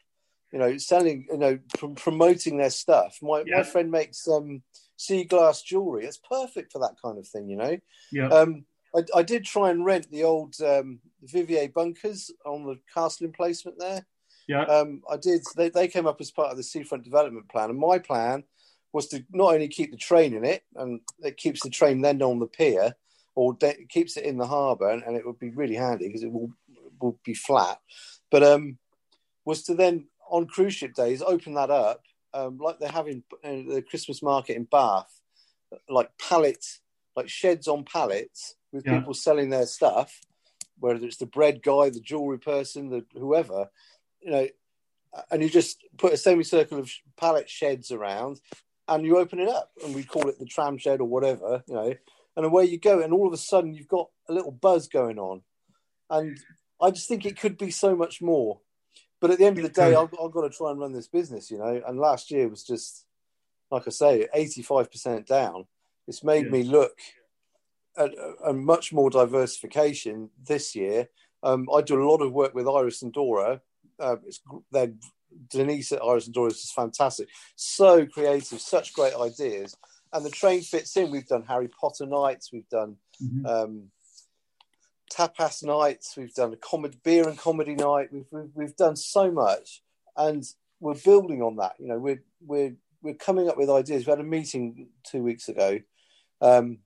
[0.51, 3.19] you know, selling, you know, pr- promoting their stuff.
[3.21, 3.59] My Yeah.
[3.59, 4.63] my friend makes um,
[4.97, 6.07] sea glass jewelry.
[6.07, 7.77] It's perfect for that kind of thing, you know.
[8.11, 12.79] yeah, Um, I, I did try and rent the old um, Vivier bunkers on the
[12.93, 14.07] castle emplacement there.
[14.47, 15.43] yeah, Um, I did.
[15.57, 18.45] They, they came up as part of the seafront development plan, and my plan
[18.93, 22.23] was to not only keep the train in it, and it keeps the train then
[22.23, 22.95] on the pier,
[23.35, 26.23] or de- keeps it in the harbour, and, and it would be really handy because
[26.23, 26.51] it will
[27.01, 27.79] will be flat.
[28.31, 28.79] But um,
[29.45, 32.03] was to then on cruise ship days open that up,
[32.35, 35.21] um, like they have in, in the Christmas market in Bath,
[35.89, 36.81] like pallets,
[37.17, 38.99] like sheds on pallets with Yeah.
[38.99, 40.21] people selling their stuff,
[40.79, 43.71] whether it's the bread guy, the jewelry person, the whoever,
[44.21, 44.49] you know,
[45.31, 48.41] and you just put a semicircle of pallet sheds around,
[48.87, 51.75] and you open it up, and we call it the tram shed or whatever, you
[51.75, 51.95] know,
[52.37, 55.19] and away you go, and all of a sudden you've got a little buzz going
[55.19, 55.43] on,
[56.11, 56.39] and
[56.81, 58.61] I just think it could be so much more.
[59.21, 61.09] But at the end of the day, I've, I've got to try and run this
[61.09, 61.83] business, you know.
[61.85, 63.05] And last year was just,
[63.69, 65.67] like I say, 85% down.
[66.07, 66.53] It's made yeah.
[66.53, 66.97] me look
[67.99, 68.13] at
[68.45, 71.09] a, much more diversification this year.
[71.43, 73.61] Um, I do a lot of work with Iris and Dora.
[73.99, 74.17] Uh,
[74.71, 74.93] they're
[75.51, 77.29] Denise at Iris and Dora is just fantastic.
[77.57, 79.77] So creative, such great ideas.
[80.13, 81.11] And the train fits in.
[81.11, 83.47] We've done Harry Potter nights, we've done mm-hmm.
[83.47, 83.83] um,
[85.13, 88.09] tapas nights, we've done a comedy, beer and comedy night.
[88.13, 89.83] We've, we've, we've done so much,
[90.17, 90.45] and
[90.81, 91.75] we're building on that.
[91.79, 94.07] You know, we're we're we're coming up with ideas.
[94.07, 95.81] We had a meeting two weeks ago
[96.41, 96.79] um,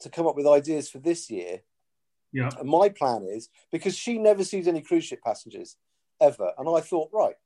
[0.00, 1.60] to come up with ideas for this year.
[2.32, 2.50] Yeah.
[2.58, 5.76] And my plan is because she never sees any cruise ship passengers
[6.20, 7.36] ever, and I thought, right,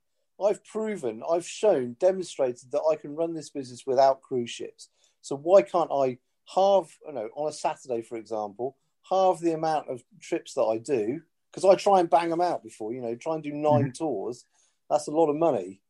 [0.42, 4.88] I've proven, I've shown, demonstrated that I can run this business without cruise ships.
[5.20, 6.18] So why can't I
[6.54, 8.76] halve, you know, on a Saturday, for example,
[9.08, 11.20] halve the amount of trips that I do?
[11.50, 13.90] Because I try and bang them out before, you know, try and do 9 mm-hmm.
[13.90, 14.44] tours.
[14.88, 15.80] That's a lot of money.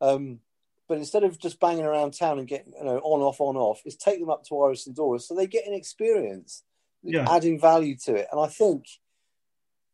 [0.00, 0.40] Um,
[0.88, 3.82] but instead of just banging around town and getting, you know, on, off, on, off,
[3.84, 6.62] is take them up to Iris and Dora so they get an experience,
[7.02, 7.26] yeah.
[7.28, 8.28] adding value to it.
[8.30, 8.86] And I think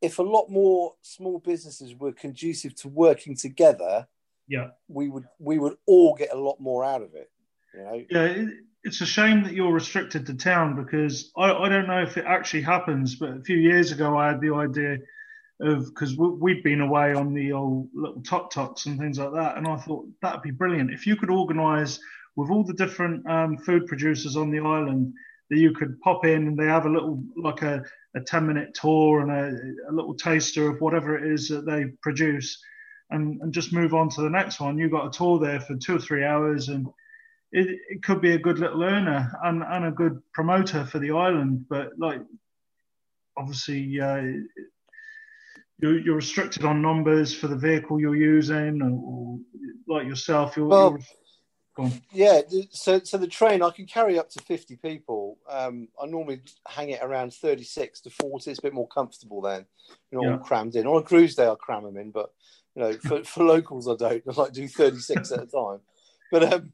[0.01, 4.07] if a lot more small businesses were conducive to working together,
[4.49, 7.31] yeah, we would we would all get a lot more out of it.
[7.75, 8.05] You know?
[8.11, 8.47] Yeah,
[8.85, 12.25] it's a shame that you're restricted to town because I, I don't know if it
[12.27, 14.99] actually happens, but a few years ago I had the idea
[15.62, 19.57] of because we'd been away on the old little tuk tuks and things like that,
[19.57, 21.98] and I thought that'd be brilliant if you could organise
[22.37, 25.12] with all the different um, food producers on the island
[25.51, 27.85] that you could pop in and they have a little like a,
[28.16, 31.85] a 10 minute tour and a, a little taster of whatever it is that they
[32.01, 32.59] produce
[33.11, 34.79] and, and just move on to the next one.
[34.79, 36.87] You've got a tour there for two or three hours and
[37.53, 41.11] it, it could be a good little earner and, and a good promoter for the
[41.11, 41.66] island.
[41.68, 42.22] But like,
[43.37, 44.22] obviously, uh,
[45.83, 49.38] you're, you're, restricted on numbers for the vehicle you're using, or, or
[49.88, 50.97] like yourself, you're, well,
[51.77, 51.90] you're...
[52.12, 55.38] Yeah, so so the train I can carry up to fifty people.
[55.49, 58.51] Um, I normally hang it around thirty six to forty.
[58.51, 59.66] It's a bit more comfortable then.
[60.11, 60.37] You're not yeah.
[60.37, 60.87] all crammed in.
[60.87, 62.31] On a cruise day, I cram them in, but
[62.77, 64.23] you know, for, for locals, I don't.
[64.29, 65.81] I like do thirty six at a time.
[66.31, 66.73] But um,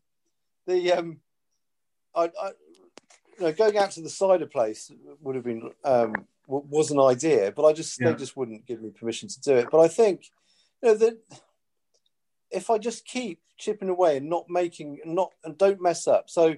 [0.66, 1.18] the um,
[2.14, 2.51] I, I
[3.38, 4.90] you know, going out to the cider place
[5.21, 8.11] would have been um, was an idea, but I just yeah.
[8.11, 9.69] they just wouldn't give me permission to do it.
[9.71, 10.25] But I think
[10.83, 11.19] you know that
[12.51, 16.31] if I just keep chipping away and not making not and don't mess up.
[16.31, 16.57] So,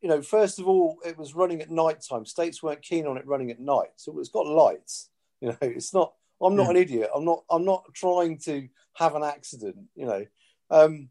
[0.00, 2.26] you know, first of all, it was running at night time.
[2.26, 5.08] States weren't keen on it running at night, so it's got lights.
[5.40, 6.12] You know, it's not.
[6.40, 6.70] I'm not yeah.
[6.70, 7.10] an idiot.
[7.14, 7.44] I'm not.
[7.48, 9.76] I'm not trying to have an accident.
[9.94, 10.26] You know,
[10.70, 11.08] um,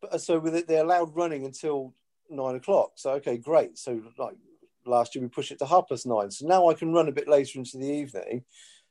[0.00, 1.94] but, uh, so with it, they allowed running until
[2.30, 2.92] nine o'clock.
[2.96, 3.78] So okay, great.
[3.78, 4.36] So like
[4.90, 6.30] last year, we pushed it to half past nine.
[6.30, 8.44] So now I can run a bit later into the evening.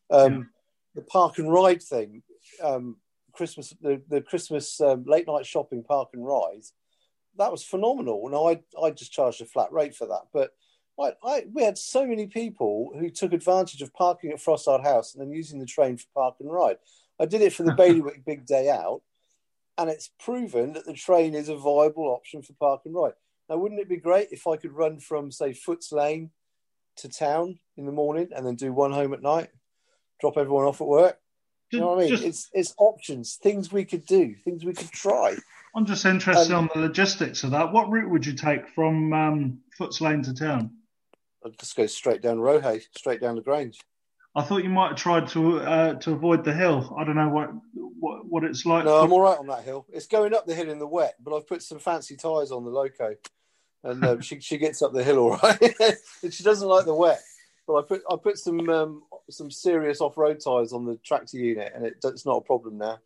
[0.09, 0.43] Um, yeah.
[0.95, 2.23] The park and ride thing,
[2.63, 2.97] um,
[3.33, 6.63] Christmas, the, the Christmas um, late night shopping park and ride,
[7.37, 8.27] that was phenomenal.
[8.29, 10.51] Now I I just charged a flat rate for that, but
[10.99, 15.13] I, I, we had so many people who took advantage of parking at Frossard House
[15.13, 16.77] and then using the train for park and ride.
[17.19, 19.01] I did it for the Bailiwick Big Day Out,
[19.77, 23.13] and it's proven that the train is a viable option for park and ride.
[23.49, 26.29] Now, wouldn't it be great if I could run from, say, Foots Lane
[26.97, 29.49] to town in the morning and then do one home at night,
[30.21, 31.19] drop everyone off at work?
[31.71, 32.09] you know what I mean?
[32.09, 35.35] Just, it's it's options, things we could do, things we could try.
[35.75, 37.71] I'm just interested um, on the logistics of that.
[37.71, 40.71] What route would you take from um, Foots Lane to town?
[41.45, 43.79] I'd just go straight down Rohais, straight down the Grange.
[44.35, 46.95] I thought you might have tried to uh, to avoid the hill.
[46.97, 48.85] I don't know what what, what it's like.
[48.85, 49.85] No, I'm all right on that hill.
[49.91, 52.63] It's going up the hill in the wet, but I've put some fancy tyres on
[52.63, 53.15] the loco,
[53.83, 55.75] and um, she she gets up the hill all right.
[56.23, 57.21] and she doesn't like the wet,
[57.67, 61.37] but I put I put some um, some serious off road tyres on the tractor
[61.37, 62.99] unit, and it, it's not a problem now.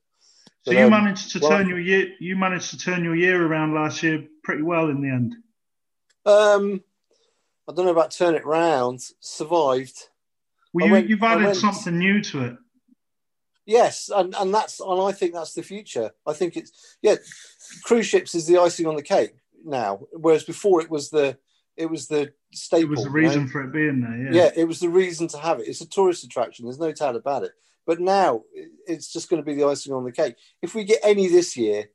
[0.64, 3.16] So but, you um, managed to well, turn your year you managed to turn your
[3.16, 5.36] year around last year pretty well in the end.
[6.26, 6.84] Um,
[7.68, 9.02] I don't know about turn it round.
[9.20, 10.08] Survived.
[10.72, 12.58] Well, you, went, you've added went, something new to it.
[13.66, 16.12] Yes, and, and that's and I think that's the future.
[16.26, 17.16] I think it's yeah,
[17.84, 21.38] cruise ships is the icing on the cake now, whereas before it was the
[21.76, 22.84] it was the staple.
[22.84, 23.50] It was the reason know?
[23.50, 24.34] for it being there.
[24.34, 24.44] Yeah.
[24.44, 25.68] yeah, it was the reason to have it.
[25.68, 26.66] It's a tourist attraction.
[26.66, 27.52] There's no doubt about it.
[27.86, 28.44] But now
[28.88, 30.36] it's just going to be the icing on the cake.
[30.62, 31.90] If we get any this year,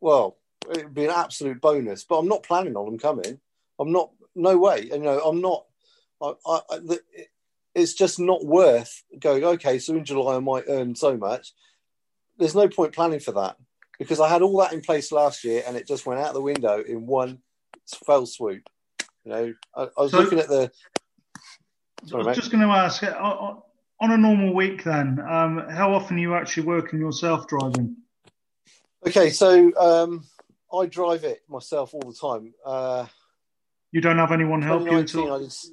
[0.00, 0.38] well,
[0.70, 2.04] it would be an absolute bonus.
[2.04, 3.40] But I'm not planning on them coming.
[3.78, 4.10] I'm not.
[4.34, 4.88] No way.
[4.92, 5.64] You know, I'm not.
[6.22, 7.00] I, I, the,
[7.74, 11.52] it's just not worth going, okay, so in July I might earn so much.
[12.38, 13.56] There's no point planning for that
[13.98, 16.40] because I had all that in place last year and it just went out the
[16.40, 17.40] window in one
[18.06, 18.62] fell swoop.
[19.24, 20.70] You know, I, I was so, looking at the.
[22.06, 22.36] Sorry, I was mate.
[22.36, 23.56] just going to ask, uh, uh,
[24.00, 27.96] on a normal week, then, um, how often are you actually working yourself driving?
[29.06, 30.24] Okay, so um,
[30.72, 32.54] I drive it myself all the time.
[32.64, 33.06] Uh,
[33.90, 35.40] you don't have anyone help you at all.
[35.40, 35.72] Just,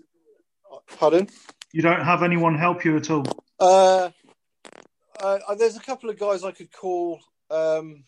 [0.98, 1.30] pardon?
[1.72, 3.26] You don't have anyone help you at all.
[3.60, 4.10] Uh,
[5.20, 7.20] uh, there's a couple of guys I could call.
[7.52, 8.04] Um,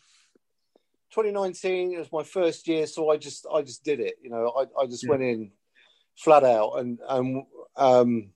[1.10, 4.16] 2019 it was my first year, so I just I just did it.
[4.22, 5.10] You know, I, I just yeah.
[5.10, 5.50] went in
[6.16, 7.44] flat out and and
[7.76, 8.30] um,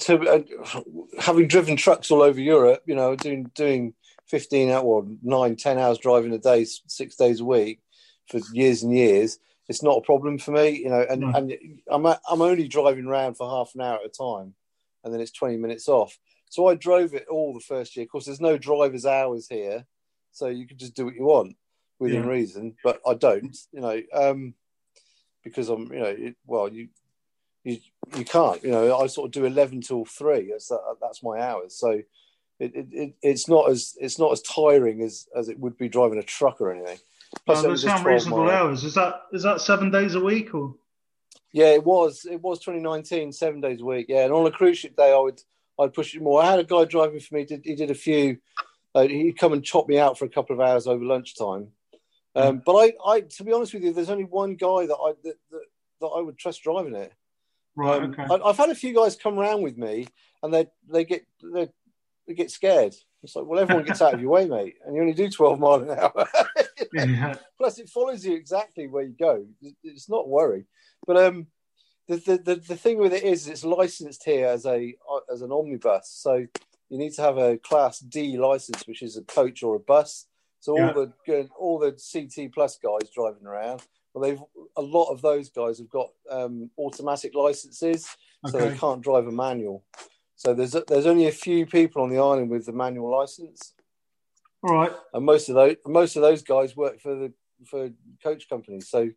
[0.00, 0.80] to uh,
[1.18, 2.82] having driven trucks all over Europe.
[2.86, 3.94] You know, doing doing
[4.28, 7.80] 15 hours, or nine, 10 hours driving a day, six days a week
[8.28, 9.38] for years and years.
[9.68, 11.32] It's not a problem for me, you know, and, no.
[11.34, 11.52] and
[11.90, 14.54] I'm, I'm only driving around for half an hour at a time
[15.06, 16.18] and then it's 20 minutes off.
[16.50, 18.04] So I drove it all the first year.
[18.04, 19.86] Of course, there's no driver's hours here.
[20.36, 21.56] So you can just do what you want
[21.98, 22.28] within yeah.
[22.28, 24.52] reason, but I don't, you know, um,
[25.42, 26.88] because I'm, you know, it, well, you,
[27.64, 27.78] you,
[28.14, 30.50] you can't, you know, I sort of do 11 till three.
[30.50, 30.70] That's,
[31.00, 31.78] that's my hours.
[31.78, 32.02] So,
[32.58, 36.18] it, it, it's not as it's not as tiring as as it would be driving
[36.18, 36.98] a truck or anything.
[37.44, 38.82] Plus, those sound reasonable hours.
[38.82, 40.74] Is that is that seven days a week or?
[41.52, 42.26] Yeah, it was.
[42.30, 44.06] It was 2019, seven days a week.
[44.08, 45.40] Yeah, and on a cruise ship day, I would
[45.78, 46.42] I'd push it more.
[46.42, 47.44] I had a guy driving for me.
[47.44, 48.38] Did he did a few?
[48.96, 51.68] Uh, he'd come and chop me out for a couple of hours over lunchtime.
[52.34, 52.64] Um, mm.
[52.64, 55.36] But I, I, to be honest with you, there's only one guy that I that,
[55.50, 55.64] that,
[56.00, 57.12] that I would trust driving it.
[57.76, 58.02] Right.
[58.02, 58.22] Um, okay.
[58.22, 60.06] I, have had a few guys come around with me,
[60.42, 61.68] and they they get they
[62.26, 62.94] they get scared.
[63.22, 65.58] It's like, well, everyone gets out of your way, mate, and you only do 12
[65.60, 66.28] mile an hour.
[66.94, 67.34] yeah.
[67.58, 69.44] Plus, it follows you exactly where you go.
[69.82, 70.64] It's not worry.
[71.06, 71.48] But um,
[72.08, 74.94] the, the, the, the thing with it is, it's licensed here as a
[75.30, 76.08] as an omnibus.
[76.08, 76.46] So
[76.88, 80.26] you need to have a Class D license, which is a coach or a bus.
[80.60, 80.88] So yeah.
[80.88, 83.82] all the all the CT plus guys driving around,
[84.14, 84.42] well, they've
[84.76, 88.08] a lot of those guys have got um, automatic licenses,
[88.46, 88.70] so okay.
[88.70, 89.84] they can't drive a manual.
[90.36, 93.74] So there's there's only a few people on the island with the manual license.
[94.62, 94.92] All right.
[95.12, 97.32] And most of those most of those guys work for the
[97.66, 97.90] for
[98.22, 98.88] coach companies.
[98.88, 99.10] So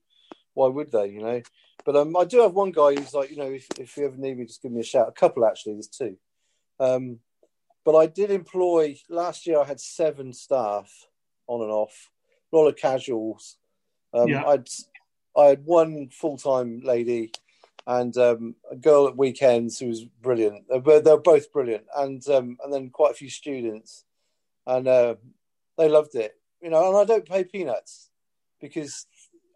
[0.53, 1.07] why would they?
[1.07, 1.41] You know.
[1.85, 4.17] But um, I do have one guy who's like, you know, if, if you ever
[4.17, 5.07] need me, just give me a shout.
[5.07, 6.17] A couple actually, there's two.
[6.79, 7.19] Um,
[7.89, 9.59] but I did employ last year.
[9.59, 11.07] I had seven staff
[11.47, 12.11] on and off,
[12.53, 13.57] a lot of casuals.
[14.13, 14.45] Um, yeah.
[14.45, 14.67] I'd
[15.35, 17.31] I had one full time lady
[17.87, 20.65] and um, a girl at weekends who was brilliant.
[20.69, 24.05] They're, they're both brilliant, and um, and then quite a few students,
[24.67, 25.15] and uh,
[25.75, 26.35] they loved it.
[26.61, 28.11] You know, and I don't pay peanuts
[28.61, 29.07] because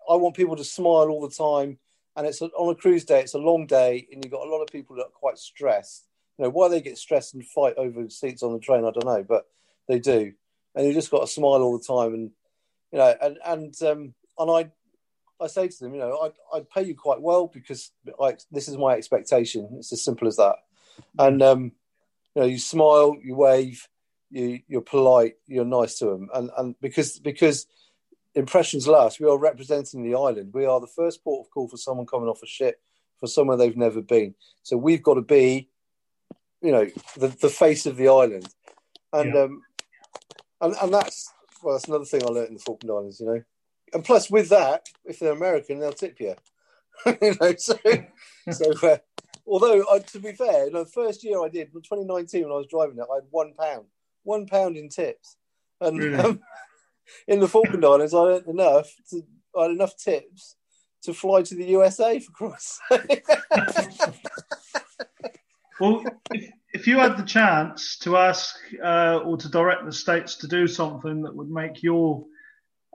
[0.09, 1.77] I want people to smile all the time.
[2.15, 4.49] And it's a, on a cruise day, it's a long day, and you've got a
[4.49, 6.07] lot of people that are quite stressed.
[6.37, 9.05] You know, why they get stressed and fight over seats on the train, I don't
[9.05, 9.45] know, but
[9.87, 10.33] they do.
[10.75, 12.31] And you just got to smile all the time, and
[12.91, 14.71] you know, and and um, and I
[15.43, 17.91] I say to them, you know, I'd, I'd pay you quite well because
[18.21, 19.67] I, this is my expectation.
[19.77, 20.55] It's as simple as that.
[21.19, 21.71] And, um,
[22.35, 23.87] you know, you smile, you wave,
[24.29, 26.29] you, you're polite, you're nice to them.
[26.33, 27.67] And, and because, because
[28.35, 30.53] impressions last, we are representing the island.
[30.53, 32.81] We are the first port of call for someone coming off a ship
[33.19, 34.35] for somewhere they've never been.
[34.61, 35.69] So we've got to be,
[36.63, 38.47] you know, the, the face of the island.
[39.11, 39.41] And, yeah.
[39.41, 39.61] um,
[40.61, 43.43] and, and that's, well, that's another thing I learned in the Falkland Islands, you know
[43.93, 46.35] and plus with that, if they're American, they'll tip you.
[47.21, 47.77] you know, so
[48.51, 48.71] so.
[48.81, 48.97] Uh,
[49.47, 52.67] although uh, to be fair, the first year I did, in 2019, when I was
[52.67, 53.85] driving it, I had one pound,
[54.23, 55.37] one pound in tips,
[55.79, 56.17] and really?
[56.17, 56.41] um,
[57.27, 58.91] in the Falkland Islands, I had enough.
[59.11, 59.23] To,
[59.55, 60.55] I had enough tips
[61.03, 62.79] to fly to the USA for cross.
[65.79, 70.35] Well, if, if, you had the chance to ask uh, or to direct the states
[70.37, 72.25] to do something that would make your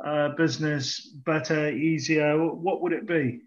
[0.04, 3.42] uh, business better, easier, what would it be?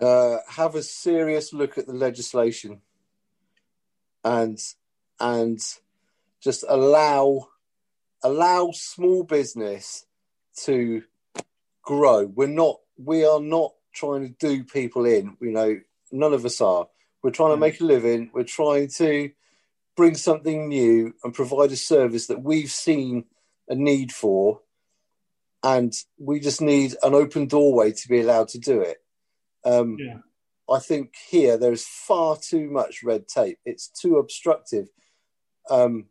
[0.00, 2.80] Uh, have a serious look at the legislation
[4.24, 4.58] and
[5.18, 5.60] and
[6.40, 7.48] just allow
[8.22, 10.06] allow small business
[10.64, 11.02] to
[11.82, 12.24] grow.
[12.26, 15.36] We're not we are not trying to do people in.
[15.40, 15.80] You know,
[16.12, 16.88] none of us are.
[17.22, 17.60] We're trying to mm.
[17.60, 18.30] make a living.
[18.32, 19.30] We're trying to
[19.96, 23.24] bring something new and provide a service that we've seen
[23.68, 24.60] a need for
[25.62, 28.98] and we just need an open doorway to be allowed to do it.
[29.64, 30.18] Um, yeah.
[30.70, 33.58] I think here there is far too much red tape.
[33.64, 34.88] It's too obstructive.
[35.68, 36.06] Um,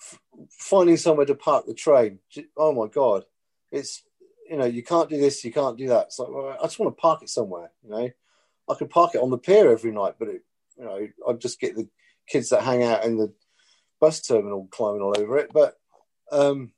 [0.00, 0.20] f-
[0.50, 2.20] finding somewhere to park the train.
[2.56, 3.24] Oh my god,
[3.70, 4.02] it's
[4.48, 6.06] you know you can't do this, you can't do that.
[6.06, 7.70] It's like well, I just want to park it somewhere.
[7.82, 8.10] You know,
[8.68, 10.42] I could park it on the pier every night, but it,
[10.76, 11.88] you know I'd just get the
[12.28, 13.32] kids that hang out in the
[14.00, 15.50] bus terminal climbing all over it.
[15.52, 15.76] But
[16.30, 16.72] um,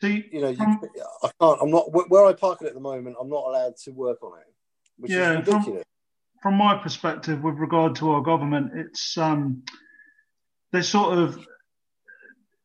[0.00, 0.80] See, you know, you, from,
[1.22, 1.58] I can't.
[1.62, 3.16] I'm not where I park it at the moment.
[3.20, 4.46] I'm not allowed to work on it,
[4.96, 5.84] which yeah, is ridiculous.
[6.42, 9.62] from my perspective, with regard to our government, it's um,
[10.72, 11.46] they sort of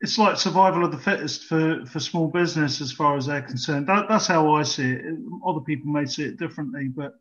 [0.02, 3.88] it's like survival of the fittest for, for small business as far as they're concerned.
[3.88, 5.02] That, that's how I see it.
[5.46, 7.14] Other people may see it differently, but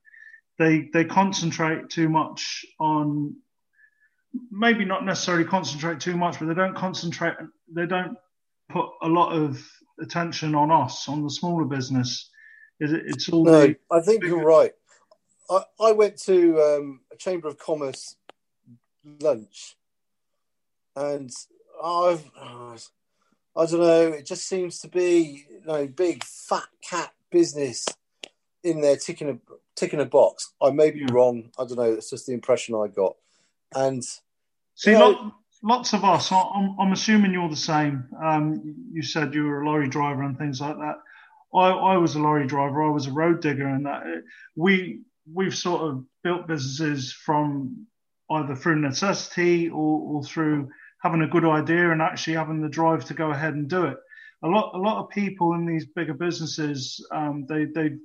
[0.58, 3.36] they they concentrate too much on
[4.50, 7.34] maybe not necessarily concentrate too much, but they don't concentrate.
[7.72, 8.16] They don't
[8.68, 9.64] put a lot of
[10.00, 12.30] attention on us, on the smaller business.
[12.80, 13.44] It, it's all.
[13.44, 14.72] No, I think you're right.
[15.50, 18.16] I, I went to um, a Chamber of Commerce
[19.20, 19.76] lunch,
[20.94, 21.30] and
[21.82, 24.08] I've, I don't know.
[24.08, 27.84] It just seems to be you know big fat cat business
[28.62, 29.38] in there ticking a
[29.76, 30.52] ticking a box.
[30.60, 31.50] I may be wrong.
[31.58, 31.92] I don't know.
[31.92, 33.16] It's just the impression I got.
[33.74, 34.02] And
[34.74, 36.32] see, you know, lots of us.
[36.32, 38.08] I'm, I'm, assuming you're the same.
[38.22, 40.96] Um, you said you were a lorry driver and things like that.
[41.54, 42.82] I, I was a lorry driver.
[42.82, 44.02] I was a road digger, and that
[44.56, 45.00] we
[45.32, 47.86] we've sort of built businesses from
[48.30, 50.68] either through necessity or, or through
[51.02, 53.96] having a good idea and actually having the drive to go ahead and do it.
[54.42, 57.98] A lot, a lot of people in these bigger businesses, um, they they've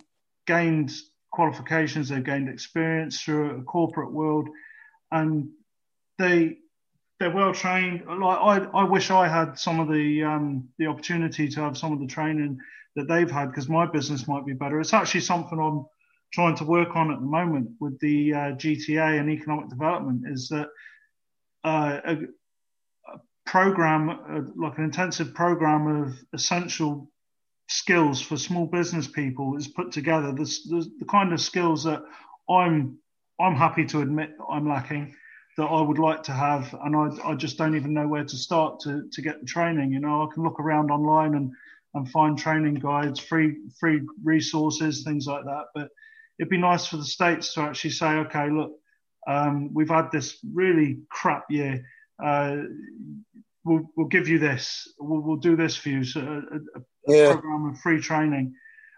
[0.48, 0.92] gained
[1.32, 4.50] qualifications, they've gained experience through a corporate world,
[5.12, 5.50] and
[6.18, 6.58] they
[7.20, 8.04] they're well trained.
[8.08, 11.94] Like I, I wish I had some of the um, the opportunity to have some
[11.94, 12.60] of the training
[12.96, 14.80] that they've had because my business might be better.
[14.80, 15.86] It's actually something I'm
[16.34, 20.24] trying to work on at the moment with the uh, GTA and economic development.
[20.28, 20.68] Is that
[21.64, 22.18] uh, a,
[23.46, 27.12] program, uh, like an intensive program of essential
[27.72, 30.34] skills for small business people is put together.
[30.34, 32.04] The, the, the kind of skills that
[32.50, 32.98] I'm
[33.40, 35.16] I'm happy to admit I'm lacking
[35.58, 38.38] that I would like to have, and I, I just don't even know where to
[38.38, 39.92] start to, to get the training.
[39.92, 41.52] You know, I can look around online and,
[41.94, 45.66] and find training guides, free free resources, things like that.
[45.74, 45.90] But
[46.40, 48.74] it'd be nice for the states to actually say, okay, look,
[49.28, 51.86] um, we've had this really crap year.
[52.24, 52.58] Uh,
[53.64, 54.88] we'll, we'll give you this.
[55.00, 56.04] We'll, we'll do this for you.
[56.04, 57.32] So a, a, yeah.
[57.32, 58.54] program of free training,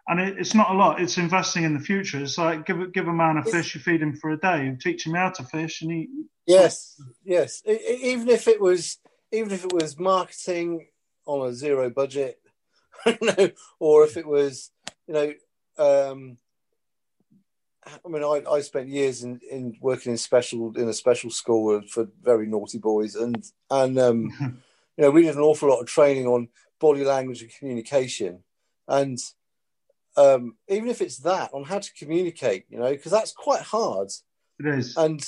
[0.07, 1.01] and it, it's not a lot.
[1.01, 2.22] It's investing in the future.
[2.22, 4.78] It's like give give a man a fish, you feed him for a day, you
[4.80, 6.07] teach him how to fish, and he.
[6.45, 7.64] Yes, yes.
[7.66, 8.97] Even if it was,
[9.32, 10.88] even if it was marketing
[11.26, 12.39] on a zero budget,
[13.80, 14.72] or if it was,
[15.07, 15.34] you know.
[15.76, 16.38] Um,
[18.05, 21.81] I mean, I, I spent years in, in working in special in a special school
[21.89, 24.31] for very naughty boys, and and um,
[24.97, 28.39] you know we did an awful lot of training on body language and communication,
[28.88, 29.19] and
[30.15, 34.09] um, even if it's that on how to communicate, you know, because that's quite hard.
[34.59, 35.25] It is, and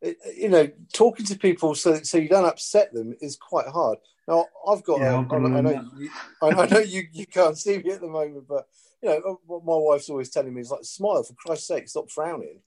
[0.00, 3.98] it, you know, talking to people so so you don't upset them is quite hard.
[4.26, 6.10] Now I've got, yeah, a, I, I know, you,
[6.42, 8.66] I know you you can't see me at the moment, but
[9.02, 11.88] you know, uh, what my wife's always telling me is like, smile for Christ's sake,
[11.88, 12.60] stop frowning.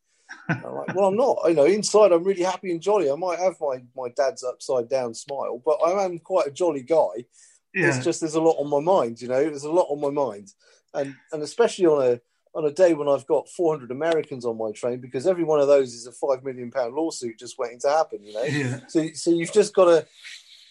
[0.49, 1.39] I'm like, well, I'm not.
[1.45, 3.11] You know, inside I'm really happy and jolly.
[3.11, 6.81] I might have my my dad's upside down smile, but I am quite a jolly
[6.81, 7.25] guy.
[7.73, 7.89] Yeah.
[7.89, 9.21] It's just there's a lot on my mind.
[9.21, 10.51] You know, there's a lot on my mind,
[10.93, 12.19] and and especially on a
[12.55, 15.67] on a day when I've got 400 Americans on my train because every one of
[15.67, 18.23] those is a five million pound lawsuit just waiting to happen.
[18.23, 18.79] You know, yeah.
[18.87, 20.07] so so you've just got to,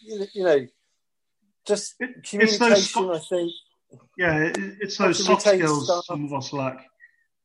[0.02, 0.66] you know,
[1.66, 1.94] just
[2.24, 3.10] communication.
[3.10, 3.52] I think
[4.16, 6.04] yeah, it's those soft skills stuff.
[6.04, 6.86] some of us lack.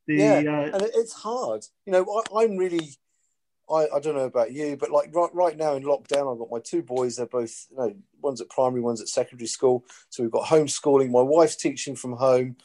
[0.06, 1.64] The, yeah, uh, and it's hard.
[1.86, 2.90] You know, I, am really.
[3.70, 6.50] I, I don't know about you, but like right, right now in lockdown, I've got
[6.50, 7.16] my two boys.
[7.16, 9.84] They're both, you know, one's at primary, one's at secondary school.
[10.08, 11.10] So we've got homeschooling.
[11.10, 12.56] My wife's teaching from home.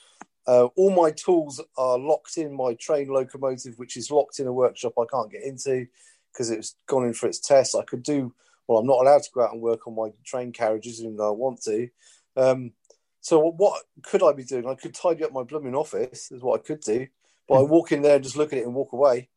[0.48, 4.54] Uh, all my tools are locked in my train locomotive, which is locked in a
[4.54, 5.88] workshop I can't get into
[6.32, 7.76] because it's gone in for its test.
[7.76, 8.34] I could do
[8.68, 8.80] well.
[8.80, 11.36] I'm not allowed to go out and work on my train carriages, even though I
[11.36, 11.90] want to.
[12.36, 12.74] Um,
[13.26, 14.68] so what could I be doing?
[14.68, 17.08] I could tidy up my blooming office, is what I could do.
[17.48, 17.72] But I hmm.
[17.72, 19.30] walk in there and just look at it and walk away.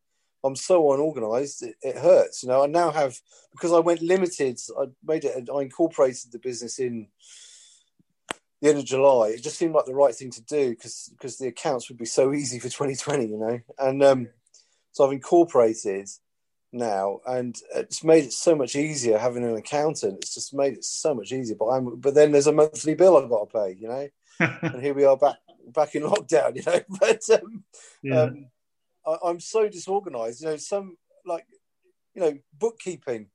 [0.43, 2.43] I'm so unorganized, it, it, hurts.
[2.43, 3.17] You know, I now have
[3.51, 4.59] because I went limited.
[4.79, 5.49] I made it.
[5.49, 7.07] I incorporated the business in
[8.61, 9.29] the end of July.
[9.29, 12.05] It just seemed like the right thing to do because because the accounts would be
[12.05, 13.25] so easy for 2020.
[13.25, 14.27] You know, and um,
[14.91, 16.07] so I've incorporated
[16.71, 20.19] now, and it's made it so much easier having an accountant.
[20.21, 21.55] It's just made it so much easier.
[21.57, 24.07] But I'm, but then there's a monthly bill I've got to pay, you know.
[24.61, 25.37] and here we are back
[25.73, 26.81] back in lockdown, you know.
[26.99, 27.63] But um,
[28.03, 28.21] yeah.
[28.21, 28.45] um,
[29.05, 30.41] I, am so disorganized.
[30.41, 31.45] You know, some like
[32.13, 33.27] you know bookkeeping,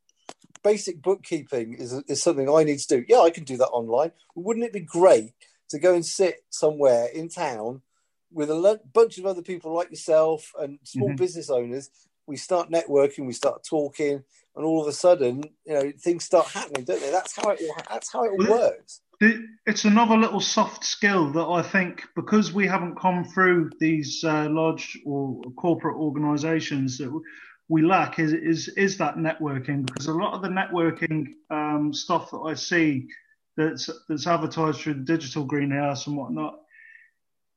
[0.63, 3.05] basic bookkeeping is is something I need to do.
[3.09, 4.13] Yeah, I can do that online.
[4.35, 5.33] Wouldn't it be great
[5.71, 7.83] to go and sit somewhere in town?
[8.33, 11.17] With a bunch of other people like yourself and small mm-hmm.
[11.17, 11.89] business owners,
[12.27, 14.23] we start networking, we start talking,
[14.57, 17.11] and all of a sudden, you know, things start happening, don't they?
[17.11, 17.61] That's how it
[17.91, 19.01] that's how it works.
[19.67, 24.49] It's another little soft skill that I think because we haven't come through these uh,
[24.51, 27.11] large or corporate organisations that
[27.69, 32.31] we lack is, is is that networking because a lot of the networking um, stuff
[32.31, 33.09] that I see
[33.57, 36.59] that's that's advertised through the digital greenhouse and whatnot.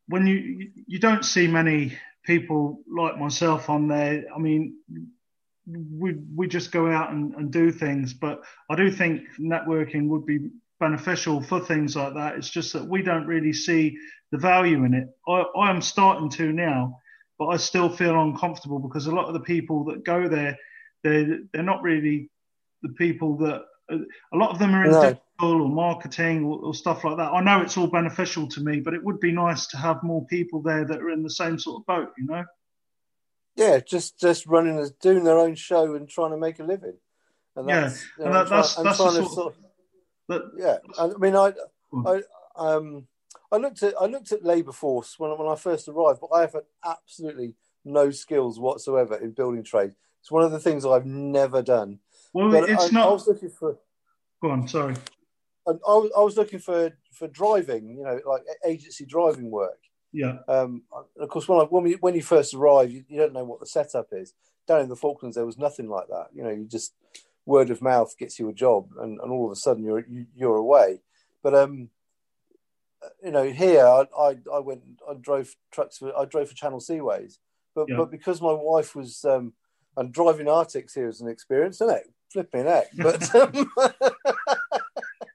[0.07, 1.97] When you you don't see many
[2.27, 4.25] people like myself on there.
[4.35, 4.75] I mean,
[5.65, 10.25] we we just go out and, and do things, but I do think networking would
[10.25, 10.49] be
[10.79, 12.35] beneficial for things like that.
[12.35, 13.97] It's just that we don't really see
[14.31, 15.07] the value in it.
[15.27, 16.99] I, I am starting to now,
[17.39, 20.57] but I still feel uncomfortable because a lot of the people that go there,
[21.03, 22.29] they're they're not really
[22.83, 25.01] the people that a lot of them are in no.
[25.01, 27.31] digital or marketing or, or, stuff like that.
[27.31, 30.25] I know it's all beneficial to me, but it would be nice to have more
[30.25, 32.43] people there that are in the same sort of boat, you know?
[33.55, 36.97] Yeah, just just running, doing their own show and trying to make a living.
[37.55, 39.55] And that's, yeah, and that, that's, that's the sort of,
[40.29, 40.77] that, yeah.
[40.99, 41.53] I mean, I,
[42.05, 42.21] I,
[42.55, 43.07] um,
[43.51, 46.41] I looked at I looked at labour force when when I first arrived, but I
[46.41, 49.93] have absolutely no skills whatsoever in building trade.
[50.21, 51.99] It's one of the things I've never done.
[52.33, 53.07] Well, but it's I, not.
[53.07, 53.77] I was looking for.
[54.41, 54.67] Go on.
[54.67, 54.95] Sorry.
[55.67, 57.97] I, I, was, I was looking for for driving.
[57.97, 59.79] You know, like agency driving work.
[60.11, 60.37] Yeah.
[60.47, 60.83] Um,
[61.19, 63.59] of course, when I, when, we, when you first arrive, you, you don't know what
[63.59, 64.33] the setup is.
[64.67, 66.27] Down in the Falklands, there was nothing like that.
[66.33, 66.93] You know, you just
[67.45, 70.21] word of mouth gets you a job, and, and all of a sudden you're you,
[70.21, 71.01] are you are away.
[71.41, 71.89] But um,
[73.23, 76.79] you know, here I, I, I went I drove trucks for I drove for Channel
[76.79, 77.37] Seaways,
[77.73, 77.97] but yeah.
[77.97, 79.53] but because my wife was um,
[79.95, 82.13] and driving Arctics here is an experience, isn't it?
[82.31, 82.87] Flipping heck.
[82.97, 83.71] But um...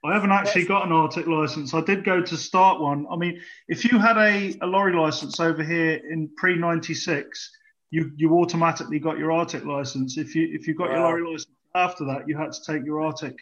[0.05, 1.73] I haven't actually got an Arctic license.
[1.73, 3.05] I did go to start one.
[3.09, 3.39] I mean,
[3.69, 7.51] if you had a, a lorry license over here in pre '96,
[7.91, 10.17] you you automatically got your Arctic license.
[10.17, 10.95] If you if you got wow.
[10.95, 13.35] your lorry license after that, you had to take your Arctic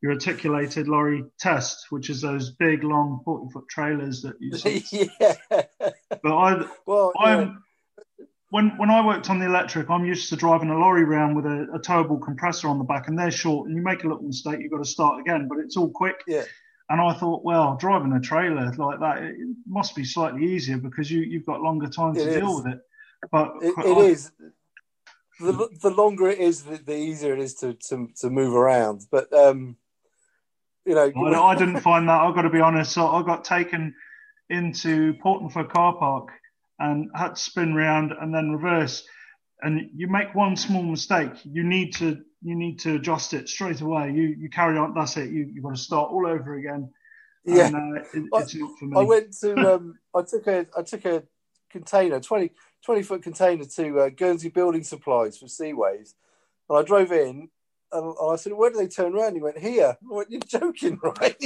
[0.00, 4.84] your articulated lorry test, which is those big, long, forty foot trailers that you see.
[5.20, 5.34] yeah.
[5.50, 7.64] But I, well, I'm
[8.50, 11.44] when when I worked on the electric, I'm used to driving a lorry round with
[11.44, 14.22] a, a towable compressor on the back, and they're short, and you make a little
[14.22, 16.22] mistake, you've got to start again, but it's all quick.
[16.26, 16.44] Yeah.
[16.90, 19.36] And I thought, well, driving a trailer like that, it
[19.66, 22.80] must be slightly easier because you you've got longer time to deal with it.
[23.30, 24.30] But it, it I, is.
[25.40, 29.02] The, the longer it is, the, the, easier it is to, to, to move around.
[29.10, 29.76] But um,
[30.86, 32.22] you know, I, I didn't find that.
[32.22, 32.92] I've got to be honest.
[32.92, 33.94] So I got taken
[34.48, 36.30] into Portmanford car park
[36.78, 39.06] and had to spin round and then reverse.
[39.62, 43.80] And you make one small mistake, you need to you need to adjust it straight
[43.80, 44.12] away.
[44.12, 44.94] You you carry on.
[44.94, 45.30] That's it.
[45.30, 46.90] You you've got to start all over again.
[47.44, 49.00] Yeah, and, uh, it, it's not for me.
[49.00, 51.24] I went to um, I took a I took a
[51.70, 52.50] container 20,
[52.84, 56.14] 20 foot container to uh, Guernsey Building Supplies for Seaways,
[56.68, 57.50] and I drove in
[57.92, 60.98] and I said, "Where do they turn around?" He went, "Here." I went, "You're joking,
[61.02, 61.36] right?"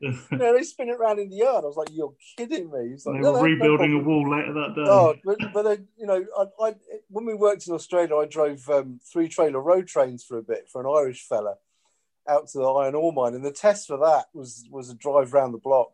[0.30, 1.64] no, they spin it around in the yard.
[1.64, 4.30] I was like, "You're kidding me!" He's like, they no, were rebuilding no a wall
[4.30, 4.84] later that day.
[4.86, 6.74] Oh, but, but then, you know, I, I,
[7.08, 10.68] when we worked in Australia, I drove um, three trailer road trains for a bit
[10.72, 11.56] for an Irish fella
[12.28, 15.34] out to the iron ore mine, and the test for that was was a drive
[15.34, 15.90] around the block.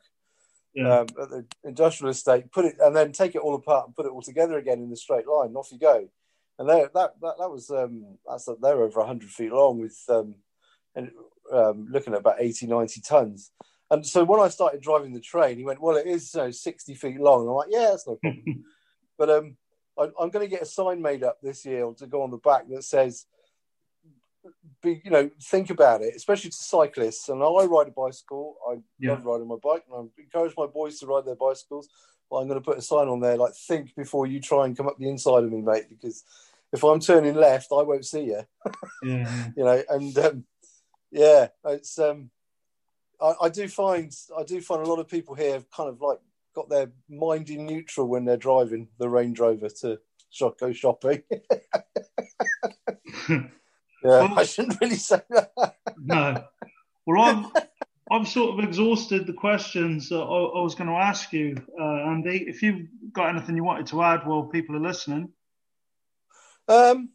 [0.75, 0.99] Yeah.
[0.99, 4.05] Um, at the industrial estate, put it and then take it all apart and put
[4.05, 5.55] it all together again in the straight line.
[5.55, 6.07] Off you go,
[6.59, 10.35] and that that that was um, that's they're over hundred feet long with um,
[10.95, 11.11] and
[11.53, 13.53] um, looking at about 80, 90 tons.
[13.91, 16.51] And so when I started driving the train, he went, "Well, it is you know,
[16.51, 18.65] sixty feet long." And I'm like, "Yeah, that's no problem."
[19.19, 19.57] but um,
[19.97, 22.39] I, am going to get a sign made up this year to go on the
[22.39, 23.27] back that says,
[24.83, 27.29] "Be you know, think about it," especially to cyclists.
[27.29, 28.57] And I ride a bicycle.
[28.69, 29.13] I yeah.
[29.13, 31.89] love riding my bike, and I encourage my boys to ride their bicycles.
[32.33, 34.89] I'm going to put a sign on there like, "Think before you try and come
[34.89, 36.25] up the inside of me, mate," because
[36.73, 38.43] if I'm turning left, I won't see you.
[39.03, 39.49] yeah.
[39.57, 40.45] you know, and um,
[41.11, 42.31] yeah, it's um,
[43.21, 46.01] I, I, do find I do find a lot of people here have kind of
[46.01, 46.19] like
[46.55, 50.01] got their mind in neutral when they're driving the Range Rover to
[50.31, 51.23] shop, go shopping.
[53.29, 53.49] yeah,
[54.03, 55.53] well, I shouldn't really say that.
[55.99, 56.45] no.
[57.07, 57.63] Well, I'm
[58.11, 62.11] I've sort of exhausted the questions that I, I was going to ask you, uh,
[62.11, 62.45] Andy.
[62.49, 65.31] If you've got anything you wanted to add while people are listening.
[66.69, 67.11] Um,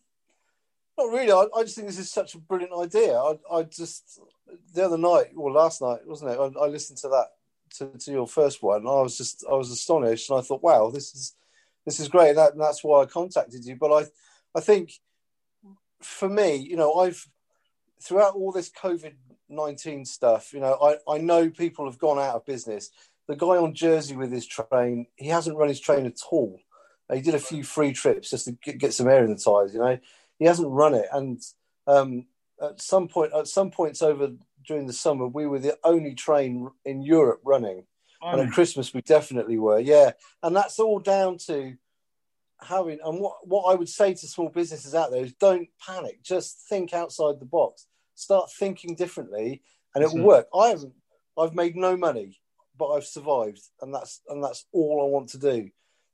[0.97, 1.31] not really.
[1.31, 3.17] I, I, just think this is such a brilliant idea.
[3.17, 4.19] I, I just
[4.73, 6.39] the other night, or last night, wasn't it?
[6.39, 7.27] I, I listened to that
[7.77, 8.85] to, to, your first one.
[8.85, 11.35] I was just I was astonished, and I thought, wow, this is
[11.85, 12.35] this is great.
[12.35, 13.77] That, and that's why I contacted you.
[13.77, 14.05] But I
[14.55, 14.91] I think
[16.01, 17.25] for me, you know, I've
[18.01, 19.13] throughout all this COVID
[19.51, 22.89] nineteen stuff, you know, I, I know people have gone out of business.
[23.27, 26.59] The guy on Jersey with his train, he hasn't run his train at all.
[27.13, 29.73] He did a few free trips just to get, some air in the tires.
[29.73, 29.99] You know,
[30.39, 31.41] he hasn't run it, and
[31.87, 32.25] um,
[32.61, 34.31] at some point, at some points over
[34.65, 37.85] during the summer, we were the only train in Europe running,
[38.21, 39.79] and at Christmas we definitely were.
[39.79, 41.75] Yeah, and that's all down to
[42.63, 46.23] having and what what I would say to small businesses out there is don't panic,
[46.23, 49.61] just think outside the box, start thinking differently,
[49.95, 50.47] and it will work.
[50.53, 50.93] I haven't,
[51.37, 52.39] I've made no money,
[52.77, 55.69] but I've survived, and that's and that's all I want to do.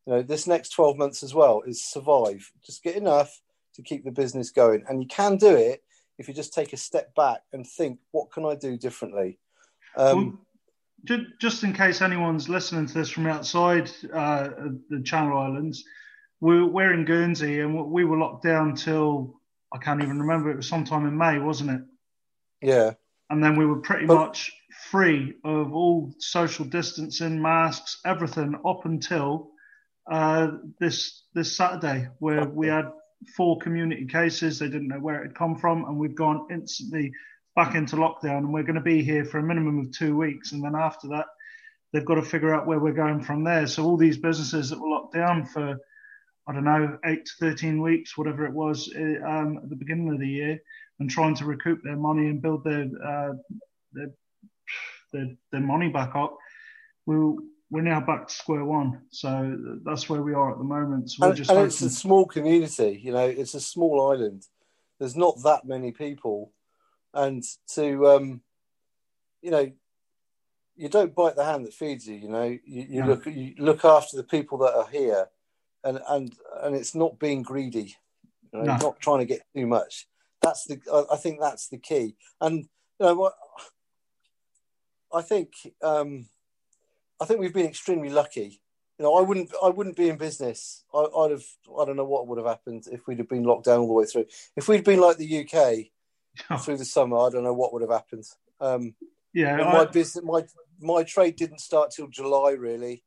[0.06, 3.42] You know, this next twelve months as well is survive, just get enough
[3.76, 5.84] to keep the business going, and you can do it
[6.18, 9.38] if you just take a step back and think, what can I do differently?
[9.96, 10.40] Um,
[11.06, 14.50] well, just in case anyone's listening to this from outside uh,
[14.90, 15.84] the Channel Islands,
[16.40, 19.40] we're, we're in Guernsey and we were locked down till
[19.74, 20.52] I can't even remember.
[20.52, 21.82] It was sometime in May, wasn't it?
[22.62, 22.94] Yeah.
[23.30, 24.52] And then we were pretty but, much
[24.90, 29.52] free of all social distancing, masks, everything up until
[30.10, 30.48] uh,
[30.80, 32.92] this this Saturday, where we had
[33.36, 34.60] four community cases.
[34.60, 37.12] They didn't know where it had come from, and we've gone instantly
[37.56, 38.40] back into lockdown.
[38.40, 41.10] And we're going to be here for a minimum of two weeks, and then after
[41.10, 41.26] that,
[41.92, 43.68] they've got to figure out where we're going from there.
[43.68, 45.78] So all these businesses that were locked down for
[46.48, 50.10] I don't know, eight to 13 weeks, whatever it was eh, um, at the beginning
[50.10, 50.62] of the year,
[51.00, 53.34] and trying to recoup their money and build their uh,
[53.92, 54.12] their,
[55.12, 56.38] their, their, money back up.
[57.06, 57.16] We,
[57.70, 59.02] we're now back to square one.
[59.12, 61.12] So that's where we are at the moment.
[61.12, 64.46] So and, and it's a small community, you know, it's a small island.
[65.00, 66.54] There's not that many people.
[67.14, 67.44] And
[67.74, 68.42] to, um,
[69.42, 69.72] you know,
[70.76, 73.06] you don't bite the hand that feeds you, you know, you, you yeah.
[73.06, 75.28] look, you look after the people that are here
[75.88, 77.96] and and and it's not being greedy,
[78.52, 78.78] you know, no.
[78.78, 80.08] not trying to get too much.
[80.42, 80.80] That's the
[81.12, 82.16] I think that's the key.
[82.42, 82.68] And
[83.00, 83.34] you know what,
[85.14, 86.28] I think um,
[87.22, 88.62] I think we've been extremely lucky.
[89.00, 90.84] You know, I wouldn't I wouldn't be in business.
[90.94, 91.46] I, would have
[91.80, 93.94] I don't know what would have happened if we'd have been locked down all the
[93.94, 94.26] way through.
[94.56, 97.92] If we'd been like the UK through the summer, I don't know what would have
[97.92, 98.26] happened.
[98.60, 98.96] Um,
[99.34, 100.44] yeah, I, my business, my
[100.82, 103.04] my trade didn't start till July really.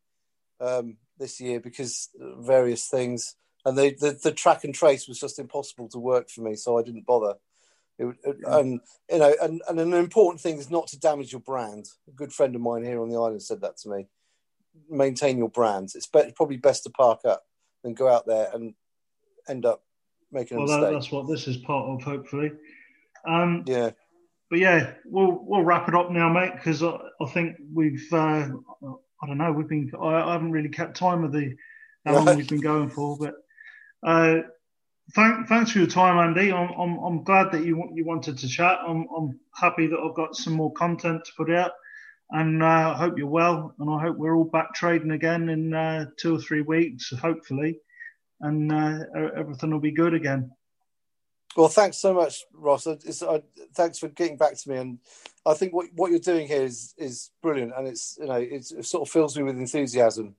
[0.61, 5.39] Um, this year because various things, and the, the, the track and trace was just
[5.39, 7.35] impossible to work for me, so I didn't bother.
[7.99, 11.43] It, it, and you know, and, and an important thing is not to damage your
[11.43, 11.87] brand.
[12.09, 14.07] A good friend of mine here on the island said that to me.
[14.89, 15.91] Maintain your brand.
[15.95, 17.45] It's be- probably best to park up
[17.85, 18.75] than go out there and
[19.49, 19.83] end up
[20.33, 20.85] making a well, mistake.
[20.85, 22.53] That, that's what this is part of, hopefully.
[23.29, 23.91] Um, yeah.
[24.49, 28.49] But yeah, we'll we'll wrap it up now, mate, because I, I think we've uh,
[29.23, 29.53] I don't know.
[29.53, 31.57] We've been I, I haven't really kept time of the
[32.05, 33.35] how long we've been going for, but
[34.03, 34.43] uh,
[35.14, 36.53] thank, thanks for your time, Andy.
[36.53, 38.79] I'm, I'm, I'm glad that you you wanted to chat.
[38.87, 41.73] I'm, I'm happy that I've got some more content to put out,
[42.31, 43.75] and uh, I hope you're well.
[43.79, 47.79] And I hope we're all back trading again in uh, two or three weeks, hopefully,
[48.41, 49.01] and uh,
[49.37, 50.51] everything will be good again.
[51.57, 52.86] Well, thanks so much, Ross.
[52.86, 53.40] It's, uh,
[53.74, 54.98] thanks for getting back to me, and
[55.44, 58.70] I think what what you're doing here is is brilliant, and it's you know it's,
[58.72, 60.36] it sort of fills me with enthusiasm.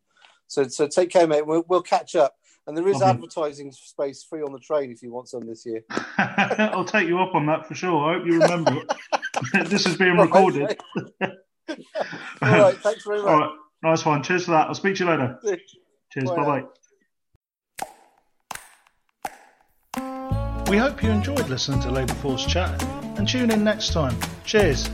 [0.48, 1.46] So so take care, mate.
[1.46, 2.36] We'll, we'll catch up,
[2.66, 5.82] and there is advertising space free on the train if you want some this year.
[6.18, 8.10] I'll take you up on that for sure.
[8.10, 9.70] I hope you remember it.
[9.70, 10.80] this is being recorded.
[11.22, 11.78] All
[12.42, 13.28] right, thanks very much.
[13.28, 13.52] All right,
[13.84, 14.24] nice one.
[14.24, 14.68] Cheers for that.
[14.68, 15.40] I'll speak to you later.
[16.12, 16.30] Cheers.
[16.30, 16.64] Bye bye.
[20.72, 22.82] We hope you enjoyed listening to Labour Force Chat
[23.18, 24.16] and tune in next time.
[24.46, 24.90] Cheers.